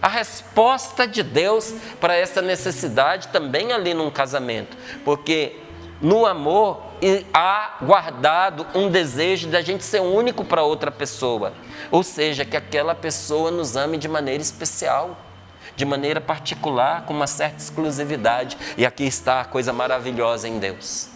a 0.00 0.08
resposta 0.08 1.06
de 1.06 1.22
Deus 1.22 1.74
para 2.00 2.14
essa 2.16 2.40
necessidade 2.40 3.28
também 3.28 3.72
ali 3.72 3.92
num 3.92 4.10
casamento? 4.10 4.76
Porque 5.04 5.56
no 6.00 6.24
amor 6.24 6.80
há 7.34 7.76
guardado 7.82 8.66
um 8.74 8.88
desejo 8.88 9.48
da 9.48 9.60
gente 9.60 9.84
ser 9.84 10.00
único 10.00 10.44
para 10.44 10.62
outra 10.62 10.90
pessoa, 10.90 11.52
ou 11.90 12.02
seja, 12.02 12.44
que 12.44 12.56
aquela 12.56 12.94
pessoa 12.94 13.50
nos 13.50 13.76
ame 13.76 13.98
de 13.98 14.08
maneira 14.08 14.42
especial 14.42 15.16
de 15.78 15.84
maneira 15.84 16.20
particular, 16.20 17.06
com 17.06 17.14
uma 17.14 17.28
certa 17.28 17.62
exclusividade. 17.62 18.58
E 18.76 18.84
aqui 18.84 19.04
está 19.04 19.42
a 19.42 19.44
coisa 19.44 19.72
maravilhosa 19.72 20.48
em 20.48 20.58
Deus. 20.58 21.08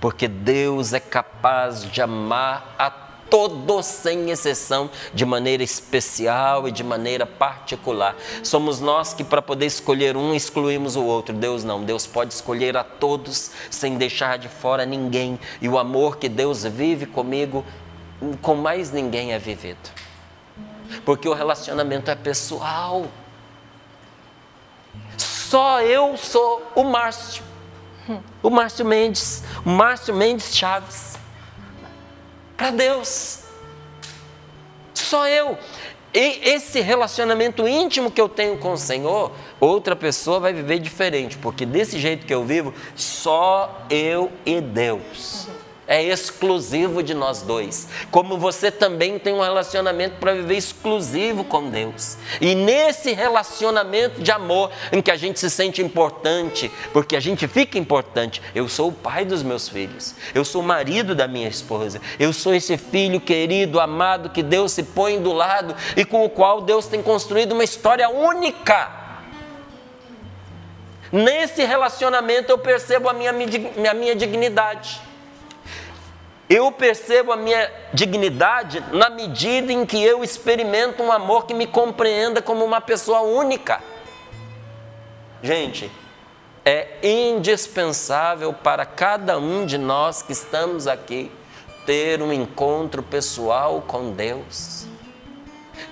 Porque 0.00 0.28
Deus 0.28 0.92
é 0.92 1.00
capaz 1.00 1.90
de 1.90 2.00
amar 2.00 2.76
a 2.78 2.88
todos 2.88 3.84
sem 3.84 4.30
exceção, 4.30 4.88
de 5.12 5.26
maneira 5.26 5.64
especial 5.64 6.68
e 6.68 6.70
de 6.70 6.84
maneira 6.84 7.26
particular. 7.26 8.14
Somos 8.44 8.78
nós 8.78 9.12
que, 9.12 9.24
para 9.24 9.42
poder 9.42 9.66
escolher 9.66 10.16
um, 10.16 10.32
excluímos 10.32 10.94
o 10.94 11.02
outro. 11.02 11.34
Deus 11.34 11.64
não. 11.64 11.82
Deus 11.82 12.06
pode 12.06 12.32
escolher 12.32 12.76
a 12.76 12.84
todos 12.84 13.50
sem 13.68 13.96
deixar 13.96 14.38
de 14.38 14.48
fora 14.48 14.86
ninguém. 14.86 15.36
E 15.60 15.68
o 15.68 15.80
amor 15.80 16.18
que 16.18 16.28
Deus 16.28 16.62
vive 16.62 17.06
comigo, 17.06 17.64
com 18.40 18.54
mais 18.54 18.92
ninguém 18.92 19.32
é 19.32 19.38
vivido 19.40 20.05
porque 21.04 21.28
o 21.28 21.32
relacionamento 21.32 22.10
é 22.10 22.14
pessoal. 22.14 23.06
Só 25.16 25.80
eu 25.80 26.16
sou 26.16 26.72
o 26.74 26.84
Márcio, 26.84 27.42
o 28.42 28.50
Márcio 28.50 28.84
Mendes, 28.84 29.42
o 29.64 29.70
Márcio 29.70 30.14
Mendes 30.14 30.56
Chaves. 30.56 31.16
Para 32.56 32.70
Deus, 32.70 33.40
só 34.94 35.28
eu. 35.28 35.58
E 36.12 36.48
esse 36.48 36.80
relacionamento 36.80 37.68
íntimo 37.68 38.10
que 38.10 38.20
eu 38.20 38.28
tenho 38.28 38.56
com 38.56 38.72
o 38.72 38.78
Senhor, 38.78 39.32
outra 39.60 39.94
pessoa 39.94 40.40
vai 40.40 40.52
viver 40.52 40.78
diferente, 40.78 41.36
porque 41.36 41.66
desse 41.66 41.98
jeito 41.98 42.24
que 42.24 42.32
eu 42.32 42.44
vivo, 42.44 42.72
só 42.94 43.84
eu 43.90 44.32
e 44.46 44.60
Deus 44.60 45.55
é 45.86 46.02
exclusivo 46.02 47.02
de 47.02 47.14
nós 47.14 47.42
dois. 47.42 47.88
Como 48.10 48.36
você 48.38 48.70
também 48.70 49.18
tem 49.18 49.32
um 49.32 49.40
relacionamento 49.40 50.16
para 50.18 50.34
viver 50.34 50.56
exclusivo 50.56 51.44
com 51.44 51.70
Deus. 51.70 52.16
E 52.40 52.54
nesse 52.54 53.12
relacionamento 53.12 54.20
de 54.20 54.30
amor, 54.30 54.70
em 54.90 55.00
que 55.00 55.10
a 55.10 55.16
gente 55.16 55.38
se 55.38 55.50
sente 55.50 55.80
importante, 55.80 56.70
porque 56.92 57.16
a 57.16 57.20
gente 57.20 57.46
fica 57.46 57.78
importante. 57.78 58.42
Eu 58.54 58.68
sou 58.68 58.88
o 58.88 58.92
pai 58.92 59.24
dos 59.24 59.42
meus 59.42 59.68
filhos, 59.68 60.14
eu 60.34 60.44
sou 60.44 60.62
o 60.62 60.64
marido 60.64 61.14
da 61.14 61.28
minha 61.28 61.48
esposa, 61.48 62.00
eu 62.18 62.32
sou 62.32 62.54
esse 62.54 62.76
filho 62.76 63.20
querido, 63.20 63.80
amado, 63.80 64.30
que 64.30 64.42
Deus 64.42 64.72
se 64.72 64.82
põe 64.82 65.20
do 65.20 65.32
lado 65.32 65.74
e 65.96 66.04
com 66.04 66.24
o 66.24 66.30
qual 66.30 66.60
Deus 66.60 66.86
tem 66.86 67.02
construído 67.02 67.52
uma 67.52 67.64
história 67.64 68.08
única. 68.08 69.04
Nesse 71.12 71.64
relacionamento 71.64 72.50
eu 72.50 72.58
percebo 72.58 73.08
a 73.08 73.12
minha, 73.12 73.30
a 73.30 73.94
minha 73.94 74.14
dignidade. 74.14 75.05
Eu 76.48 76.70
percebo 76.70 77.32
a 77.32 77.36
minha 77.36 77.70
dignidade 77.92 78.82
na 78.92 79.10
medida 79.10 79.72
em 79.72 79.84
que 79.84 80.00
eu 80.00 80.22
experimento 80.22 81.02
um 81.02 81.10
amor 81.10 81.44
que 81.44 81.52
me 81.52 81.66
compreenda 81.66 82.40
como 82.40 82.64
uma 82.64 82.80
pessoa 82.80 83.20
única. 83.20 83.82
Gente, 85.42 85.90
é 86.64 86.98
indispensável 87.02 88.52
para 88.52 88.86
cada 88.86 89.38
um 89.38 89.66
de 89.66 89.76
nós 89.76 90.22
que 90.22 90.32
estamos 90.32 90.86
aqui 90.86 91.32
ter 91.84 92.20
um 92.20 92.32
encontro 92.32 93.02
pessoal 93.02 93.82
com 93.86 94.10
Deus 94.10 94.86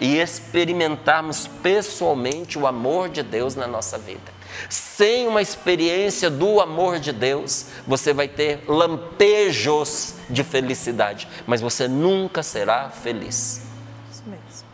e 0.01 0.19
experimentarmos 0.19 1.47
pessoalmente 1.63 2.59
o 2.59 2.67
amor 2.67 3.09
de 3.09 3.23
Deus 3.23 3.55
na 3.55 3.67
nossa 3.67 3.97
vida. 3.97 4.34
Sem 4.69 5.27
uma 5.27 5.43
experiência 5.43 6.31
do 6.31 6.61
amor 6.61 6.99
de 6.99 7.13
Deus, 7.13 7.67
você 7.87 8.13
vai 8.13 8.29
ter 8.29 8.63
lampejos 8.69 10.15
de 10.29 10.43
felicidade, 10.43 11.29
mas 11.47 11.61
você 11.61 11.89
nunca 11.89 12.43
será 12.43 12.91
feliz. 12.91 13.63
Isso 14.11 14.23
mesmo. 14.27 14.69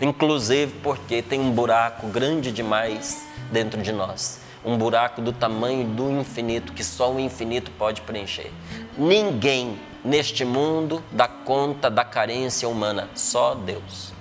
Inclusive 0.00 0.72
porque 0.82 1.22
tem 1.22 1.40
um 1.40 1.50
buraco 1.50 2.06
grande 2.08 2.52
demais 2.52 3.22
dentro 3.50 3.82
de 3.82 3.92
nós 3.92 4.44
um 4.64 4.78
buraco 4.78 5.20
do 5.20 5.32
tamanho 5.32 5.86
do 5.86 6.10
infinito 6.10 6.72
que 6.72 6.82
só 6.82 7.12
o 7.12 7.20
infinito 7.20 7.70
pode 7.72 8.00
preencher. 8.00 8.50
Ninguém 8.96 9.78
neste 10.02 10.44
mundo 10.44 11.02
dá 11.12 11.28
conta 11.28 11.90
da 11.90 12.04
carência 12.04 12.68
humana, 12.68 13.08
só 13.14 13.54
Deus. 13.54 14.12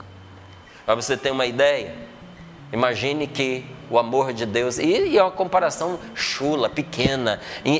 Para 0.86 0.96
você 0.96 1.16
ter 1.16 1.32
uma 1.32 1.46
ideia, 1.46 1.96
imagine 2.74 3.26
que 3.26 3.66
o 3.90 3.98
amor 3.98 4.34
de 4.34 4.46
Deus. 4.46 4.78
E, 4.78 5.18
é 5.18 5.22
uma 5.22 5.32
comparação 5.32 6.00
chula, 6.16 6.70
pequena, 6.70 7.40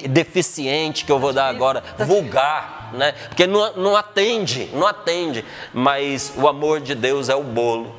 deficiente 0.10 1.06
que 1.06 1.12
eu 1.12 1.20
vou 1.20 1.34
dar 1.34 1.48
agora, 1.48 1.84
vulgar, 2.00 2.92
né? 2.94 3.14
Porque 3.30 3.48
não, 3.48 3.76
não 3.76 3.96
atende, 3.96 4.70
não 4.74 4.86
atende. 4.88 5.44
Mas 5.74 6.34
o 6.38 6.48
amor 6.48 6.80
de 6.80 6.96
Deus 6.96 7.30
é 7.30 7.36
o 7.36 7.44
bolo. 7.44 7.96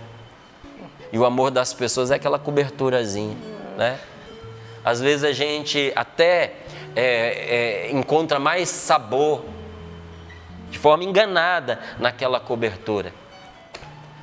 E 1.13 1.19
o 1.19 1.25
amor 1.25 1.51
das 1.51 1.73
pessoas 1.73 2.11
é 2.11 2.17
aquela 2.17 2.39
coberturazinha, 2.39 3.37
né? 3.77 3.99
Às 4.85 5.01
vezes 5.01 5.25
a 5.25 5.33
gente 5.33 5.93
até 5.97 6.57
é, 6.95 7.87
é, 7.87 7.91
encontra 7.93 8.39
mais 8.39 8.69
sabor 8.69 9.45
de 10.71 10.79
forma 10.79 11.05
enganada 11.05 11.79
naquela 11.99 12.39
cobertura. 12.39 13.13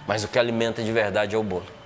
Mas 0.06 0.24
o 0.24 0.28
que 0.28 0.38
alimenta 0.38 0.84
de 0.84 0.92
verdade 0.92 1.36
é 1.36 1.38
o 1.38 1.44
bolo. 1.44 1.81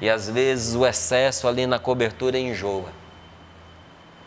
E 0.00 0.10
às 0.10 0.28
vezes 0.28 0.74
o 0.74 0.86
excesso 0.86 1.48
ali 1.48 1.66
na 1.66 1.78
cobertura 1.78 2.38
enjoa. 2.38 2.90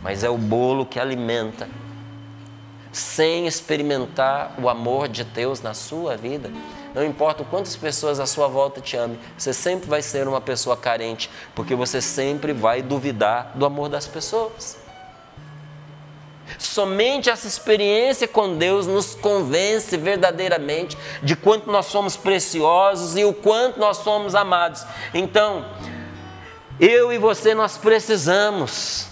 Mas 0.01 0.23
é 0.23 0.29
o 0.29 0.37
bolo 0.37 0.85
que 0.85 0.99
alimenta. 0.99 1.69
Sem 2.91 3.45
experimentar 3.45 4.55
o 4.59 4.67
amor 4.67 5.07
de 5.07 5.23
Deus 5.23 5.61
na 5.61 5.75
sua 5.75 6.17
vida, 6.17 6.49
não 6.95 7.05
importa 7.05 7.43
quantas 7.43 7.75
pessoas 7.75 8.19
à 8.19 8.25
sua 8.25 8.47
volta 8.47 8.81
te 8.81 8.97
amem, 8.97 9.19
você 9.37 9.53
sempre 9.53 9.87
vai 9.87 10.01
ser 10.01 10.27
uma 10.27 10.41
pessoa 10.41 10.75
carente, 10.75 11.29
porque 11.53 11.75
você 11.75 12.01
sempre 12.01 12.51
vai 12.51 12.81
duvidar 12.81 13.51
do 13.53 13.63
amor 13.63 13.89
das 13.89 14.07
pessoas. 14.07 14.78
Somente 16.57 17.29
essa 17.29 17.47
experiência 17.47 18.27
com 18.27 18.57
Deus 18.57 18.87
nos 18.87 19.15
convence 19.15 19.95
verdadeiramente 19.97 20.97
de 21.21 21.35
quanto 21.35 21.71
nós 21.71 21.85
somos 21.85 22.17
preciosos 22.17 23.17
e 23.17 23.23
o 23.23 23.33
quanto 23.33 23.79
nós 23.79 23.97
somos 23.97 24.35
amados. 24.35 24.85
Então, 25.13 25.65
eu 26.79 27.11
e 27.11 27.17
você 27.17 27.53
nós 27.53 27.77
precisamos 27.77 29.07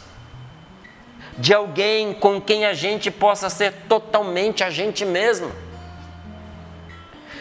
de 1.38 1.54
alguém 1.54 2.14
com 2.14 2.42
quem 2.42 2.66
a 2.66 2.74
gente 2.74 3.12
possa 3.12 3.50
ser 3.50 3.74
totalmente 3.88 4.64
a 4.64 4.70
gente 4.70 5.06
mesmo. 5.06 5.52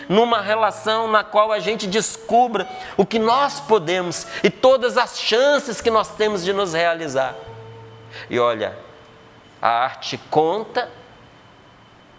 Numa 0.09 0.40
relação 0.40 1.09
na 1.09 1.24
qual 1.24 1.50
a 1.50 1.59
gente 1.59 1.87
descubra 1.87 2.68
o 2.96 3.04
que 3.04 3.18
nós 3.18 3.59
podemos 3.59 4.26
e 4.42 4.50
todas 4.50 4.96
as 4.96 5.18
chances 5.18 5.80
que 5.80 5.90
nós 5.90 6.14
temos 6.14 6.44
de 6.44 6.52
nos 6.52 6.74
realizar. 6.74 7.35
E 8.30 8.38
olha, 8.38 8.86
a 9.61 9.69
arte 9.69 10.19
conta 10.31 10.90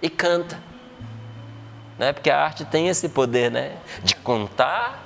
e 0.01 0.09
canta. 0.09 0.59
Né? 1.97 2.13
Porque 2.13 2.29
a 2.29 2.39
arte 2.39 2.65
tem 2.65 2.87
esse 2.87 3.09
poder 3.09 3.51
né? 3.51 3.77
de 4.03 4.15
contar, 4.15 5.03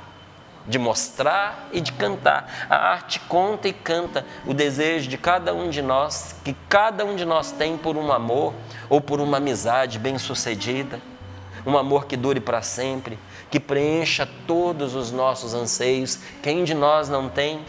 de 0.67 0.77
mostrar 0.77 1.69
e 1.71 1.81
de 1.81 1.91
cantar. 1.91 2.67
A 2.69 2.75
arte 2.75 3.19
conta 3.21 3.67
e 3.67 3.73
canta 3.73 4.25
o 4.45 4.53
desejo 4.53 5.09
de 5.09 5.17
cada 5.17 5.53
um 5.53 5.69
de 5.69 5.81
nós, 5.81 6.35
que 6.43 6.55
cada 6.67 7.05
um 7.05 7.15
de 7.15 7.25
nós 7.25 7.51
tem 7.51 7.77
por 7.77 7.97
um 7.97 8.11
amor 8.11 8.53
ou 8.89 8.99
por 8.99 9.19
uma 9.19 9.37
amizade 9.37 9.97
bem-sucedida, 9.97 10.99
um 11.65 11.77
amor 11.77 12.05
que 12.05 12.17
dure 12.17 12.39
para 12.39 12.61
sempre, 12.61 13.17
que 13.49 13.59
preencha 13.59 14.27
todos 14.47 14.95
os 14.95 15.11
nossos 15.11 15.53
anseios. 15.53 16.19
Quem 16.41 16.63
de 16.63 16.73
nós 16.73 17.07
não 17.07 17.29
tem? 17.29 17.63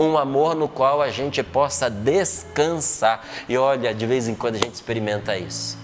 Um 0.00 0.16
amor 0.16 0.54
no 0.54 0.66
qual 0.66 1.02
a 1.02 1.10
gente 1.10 1.42
possa 1.42 1.90
descansar. 1.90 3.22
E 3.48 3.56
olha, 3.56 3.94
de 3.94 4.06
vez 4.06 4.26
em 4.26 4.34
quando 4.34 4.54
a 4.54 4.58
gente 4.58 4.74
experimenta 4.74 5.36
isso. 5.36 5.78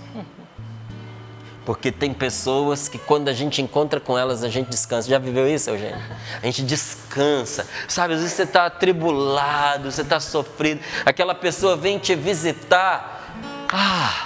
Porque 1.66 1.90
tem 1.90 2.14
pessoas 2.14 2.88
que 2.88 2.96
quando 2.96 3.28
a 3.28 3.32
gente 3.32 3.60
encontra 3.60 3.98
com 3.98 4.16
elas, 4.16 4.44
a 4.44 4.48
gente 4.48 4.70
descansa. 4.70 5.10
Já 5.10 5.18
viveu 5.18 5.48
isso, 5.48 5.68
Eugênio? 5.68 6.00
A 6.40 6.46
gente 6.46 6.62
descansa. 6.62 7.66
Sabe, 7.88 8.14
às 8.14 8.20
vezes 8.20 8.36
você 8.36 8.44
está 8.44 8.66
atribulado, 8.66 9.90
você 9.90 10.02
está 10.02 10.20
sofrido. 10.20 10.80
Aquela 11.04 11.34
pessoa 11.34 11.76
vem 11.76 11.98
te 11.98 12.14
visitar. 12.14 13.34
Ah, 13.68 14.25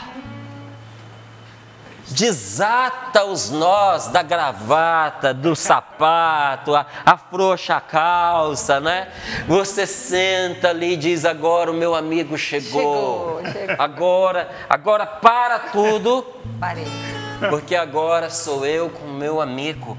desata 2.11 3.25
os 3.25 3.51
nós 3.51 4.09
da 4.09 4.23
gravata, 4.23 5.33
do 5.33 5.55
sapato, 5.55 6.73
afrouxa 7.05 7.77
a 7.77 7.81
calça, 7.81 8.81
né? 8.81 9.09
Você 9.47 9.87
senta 9.87 10.71
ali 10.71 10.95
e 10.95 10.97
diz: 10.97 11.25
agora 11.25 11.71
o 11.71 11.75
meu 11.75 11.95
amigo 11.95 12.37
chegou. 12.37 13.41
chegou, 13.41 13.53
chegou. 13.53 13.77
Agora, 13.79 14.51
agora 14.69 15.07
para 15.07 15.59
tudo. 15.59 16.27
Parei. 16.59 16.87
Porque 17.49 17.75
agora 17.75 18.29
sou 18.29 18.67
eu 18.67 18.91
com 18.91 19.07
o 19.07 19.15
meu 19.15 19.41
amigo. 19.41 19.97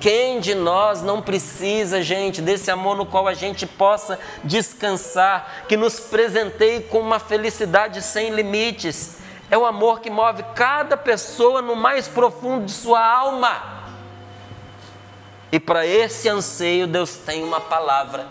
Quem 0.00 0.38
de 0.38 0.54
nós 0.54 1.02
não 1.02 1.20
precisa, 1.20 2.02
gente, 2.02 2.40
desse 2.40 2.70
amor 2.70 2.96
no 2.96 3.04
qual 3.04 3.26
a 3.26 3.34
gente 3.34 3.66
possa 3.66 4.18
descansar, 4.44 5.64
que 5.68 5.76
nos 5.76 5.98
presenteie 5.98 6.82
com 6.82 7.00
uma 7.00 7.18
felicidade 7.18 8.00
sem 8.00 8.30
limites? 8.30 9.18
É 9.50 9.56
o 9.56 9.64
amor 9.64 10.00
que 10.00 10.10
move 10.10 10.42
cada 10.54 10.96
pessoa 10.96 11.62
no 11.62 11.74
mais 11.74 12.06
profundo 12.06 12.66
de 12.66 12.72
sua 12.72 13.04
alma. 13.04 13.78
E 15.50 15.58
para 15.58 15.86
esse 15.86 16.28
anseio, 16.28 16.86
Deus 16.86 17.16
tem 17.16 17.42
uma 17.42 17.60
palavra. 17.60 18.28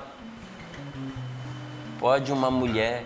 Pode 2.00 2.32
uma 2.32 2.52
mulher 2.52 3.04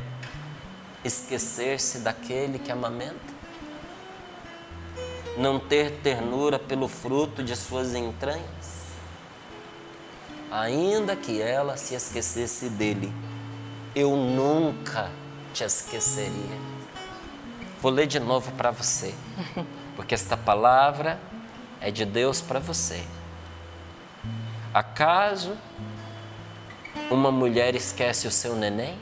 esquecer-se 1.04 2.00
daquele 2.00 2.60
que 2.60 2.72
amamenta? 2.72 3.32
Não 5.38 5.58
ter 5.58 6.00
ternura 6.04 6.60
pelo 6.60 6.90
fruto 6.90 7.42
de 7.42 7.56
suas 7.56 7.96
entranhas? 7.96 8.82
Ainda 10.52 11.16
que 11.16 11.42
ela 11.42 11.78
se 11.78 11.96
esquecesse 11.96 12.68
dele, 12.68 13.14
eu 13.96 14.18
nunca 14.18 15.10
te 15.54 15.64
esqueceria. 15.64 16.60
Vou 17.82 17.92
ler 17.92 18.06
de 18.06 18.20
novo 18.20 18.52
para 18.52 18.70
você, 18.70 19.12
porque 19.96 20.14
esta 20.14 20.38
palavra 20.38 21.20
é 21.82 21.90
de 21.90 22.06
Deus 22.06 22.40
para 22.40 22.60
você. 22.60 23.04
Acaso 24.72 25.58
uma 27.10 27.32
mulher 27.32 27.74
esquece 27.74 28.28
o 28.28 28.32
seu 28.32 28.56
neném? 28.56 28.96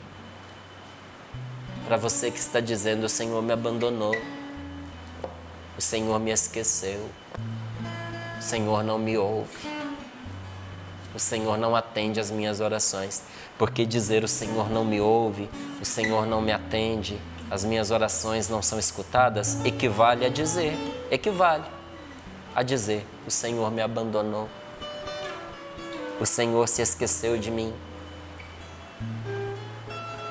Para 1.84 1.98
você 1.98 2.30
que 2.30 2.38
está 2.38 2.58
dizendo: 2.58 3.04
O 3.04 3.08
Senhor 3.08 3.42
me 3.42 3.52
abandonou, 3.52 4.16
o 5.76 5.80
Senhor 5.82 6.18
me 6.18 6.30
esqueceu, 6.30 7.06
o 8.38 8.42
Senhor 8.42 8.82
não 8.82 8.98
me 8.98 9.18
ouve, 9.18 9.68
o 11.14 11.18
Senhor 11.18 11.58
não 11.58 11.76
atende 11.76 12.18
às 12.18 12.30
minhas 12.30 12.60
orações. 12.60 13.22
Porque 13.58 13.84
dizer 13.84 14.24
o 14.24 14.28
Senhor 14.28 14.70
não 14.70 14.86
me 14.86 15.02
ouve, 15.02 15.50
o 15.82 15.84
Senhor 15.84 16.24
não 16.24 16.40
me 16.40 16.50
atende, 16.50 17.20
as 17.50 17.64
minhas 17.64 17.90
orações 17.90 18.48
não 18.48 18.62
são 18.62 18.78
escutadas, 18.78 19.64
equivale 19.64 20.24
a 20.24 20.28
dizer, 20.28 20.72
equivale 21.10 21.64
a 22.54 22.62
dizer: 22.62 23.04
o 23.26 23.30
Senhor 23.30 23.70
me 23.70 23.82
abandonou, 23.82 24.48
o 26.20 26.26
Senhor 26.26 26.68
se 26.68 26.80
esqueceu 26.80 27.36
de 27.36 27.50
mim. 27.50 27.74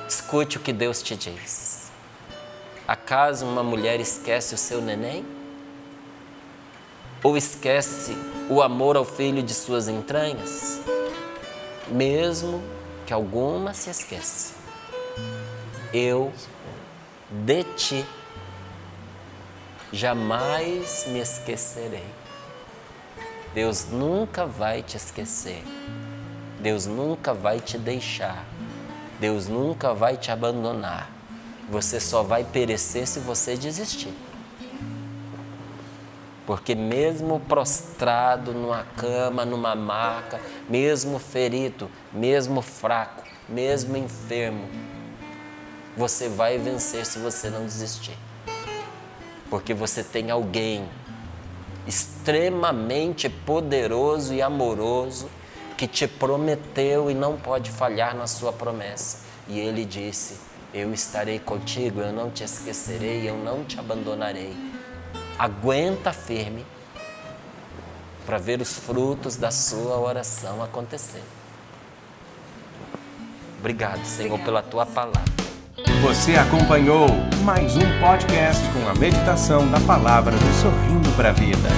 Escute 0.08 0.56
o 0.56 0.60
que 0.60 0.72
Deus 0.72 1.02
te 1.02 1.14
diz. 1.14 1.90
Acaso 2.88 3.46
uma 3.46 3.62
mulher 3.62 4.00
esquece 4.00 4.54
o 4.54 4.58
seu 4.58 4.80
neném? 4.80 5.24
Ou 7.22 7.36
esquece 7.36 8.16
o 8.48 8.62
amor 8.62 8.96
ao 8.96 9.04
filho 9.04 9.42
de 9.42 9.54
suas 9.54 9.86
entranhas? 9.86 10.80
Mesmo 11.86 12.62
que 13.06 13.12
alguma 13.12 13.74
se 13.74 13.90
esqueça, 13.90 14.54
eu 15.92 16.32
de 17.30 17.64
ti 17.76 18.04
jamais 19.92 21.06
me 21.08 21.20
esquecerei. 21.20 22.04
Deus 23.54 23.86
nunca 23.90 24.46
vai 24.46 24.82
te 24.82 24.96
esquecer. 24.96 25.62
Deus 26.60 26.86
nunca 26.86 27.32
vai 27.32 27.60
te 27.60 27.78
deixar. 27.78 28.44
Deus 29.18 29.48
nunca 29.48 29.94
vai 29.94 30.16
te 30.16 30.30
abandonar. 30.30 31.10
Você 31.68 32.00
só 32.00 32.22
vai 32.22 32.44
perecer 32.44 33.06
se 33.06 33.20
você 33.20 33.56
desistir. 33.56 34.14
Porque 36.46 36.74
mesmo 36.74 37.40
prostrado 37.40 38.52
numa 38.52 38.84
cama, 38.96 39.44
numa 39.44 39.74
maca, 39.74 40.40
mesmo 40.68 41.18
ferido, 41.18 41.88
mesmo 42.12 42.60
fraco, 42.60 43.22
mesmo 43.48 43.96
enfermo, 43.96 44.68
você 45.96 46.28
vai 46.28 46.58
vencer 46.58 47.04
se 47.04 47.18
você 47.18 47.50
não 47.50 47.64
desistir. 47.64 48.16
Porque 49.48 49.74
você 49.74 50.02
tem 50.04 50.30
alguém 50.30 50.88
extremamente 51.86 53.28
poderoso 53.28 54.32
e 54.32 54.40
amoroso 54.40 55.28
que 55.76 55.86
te 55.86 56.06
prometeu 56.06 57.10
e 57.10 57.14
não 57.14 57.36
pode 57.36 57.70
falhar 57.70 58.14
na 58.14 58.26
sua 58.26 58.52
promessa. 58.52 59.18
E 59.48 59.58
ele 59.58 59.84
disse: 59.84 60.36
Eu 60.72 60.92
estarei 60.92 61.38
contigo, 61.38 62.00
eu 62.00 62.12
não 62.12 62.30
te 62.30 62.44
esquecerei, 62.44 63.28
eu 63.28 63.36
não 63.36 63.64
te 63.64 63.78
abandonarei. 63.80 64.54
Aguenta 65.38 66.12
firme 66.12 66.64
para 68.26 68.38
ver 68.38 68.60
os 68.60 68.74
frutos 68.74 69.36
da 69.36 69.50
sua 69.50 69.98
oração 69.98 70.62
acontecer. 70.62 71.22
Obrigado, 73.58 74.04
Senhor, 74.04 74.38
pela 74.40 74.62
tua 74.62 74.86
palavra. 74.86 75.39
Você 76.02 76.34
acompanhou 76.34 77.06
mais 77.44 77.76
um 77.76 78.00
podcast 78.00 78.66
com 78.70 78.88
a 78.88 78.94
meditação 78.94 79.70
da 79.70 79.78
palavra 79.80 80.32
do 80.32 80.62
Sorrindo 80.62 81.10
para 81.16 81.28
a 81.28 81.32
Vida. 81.32 81.68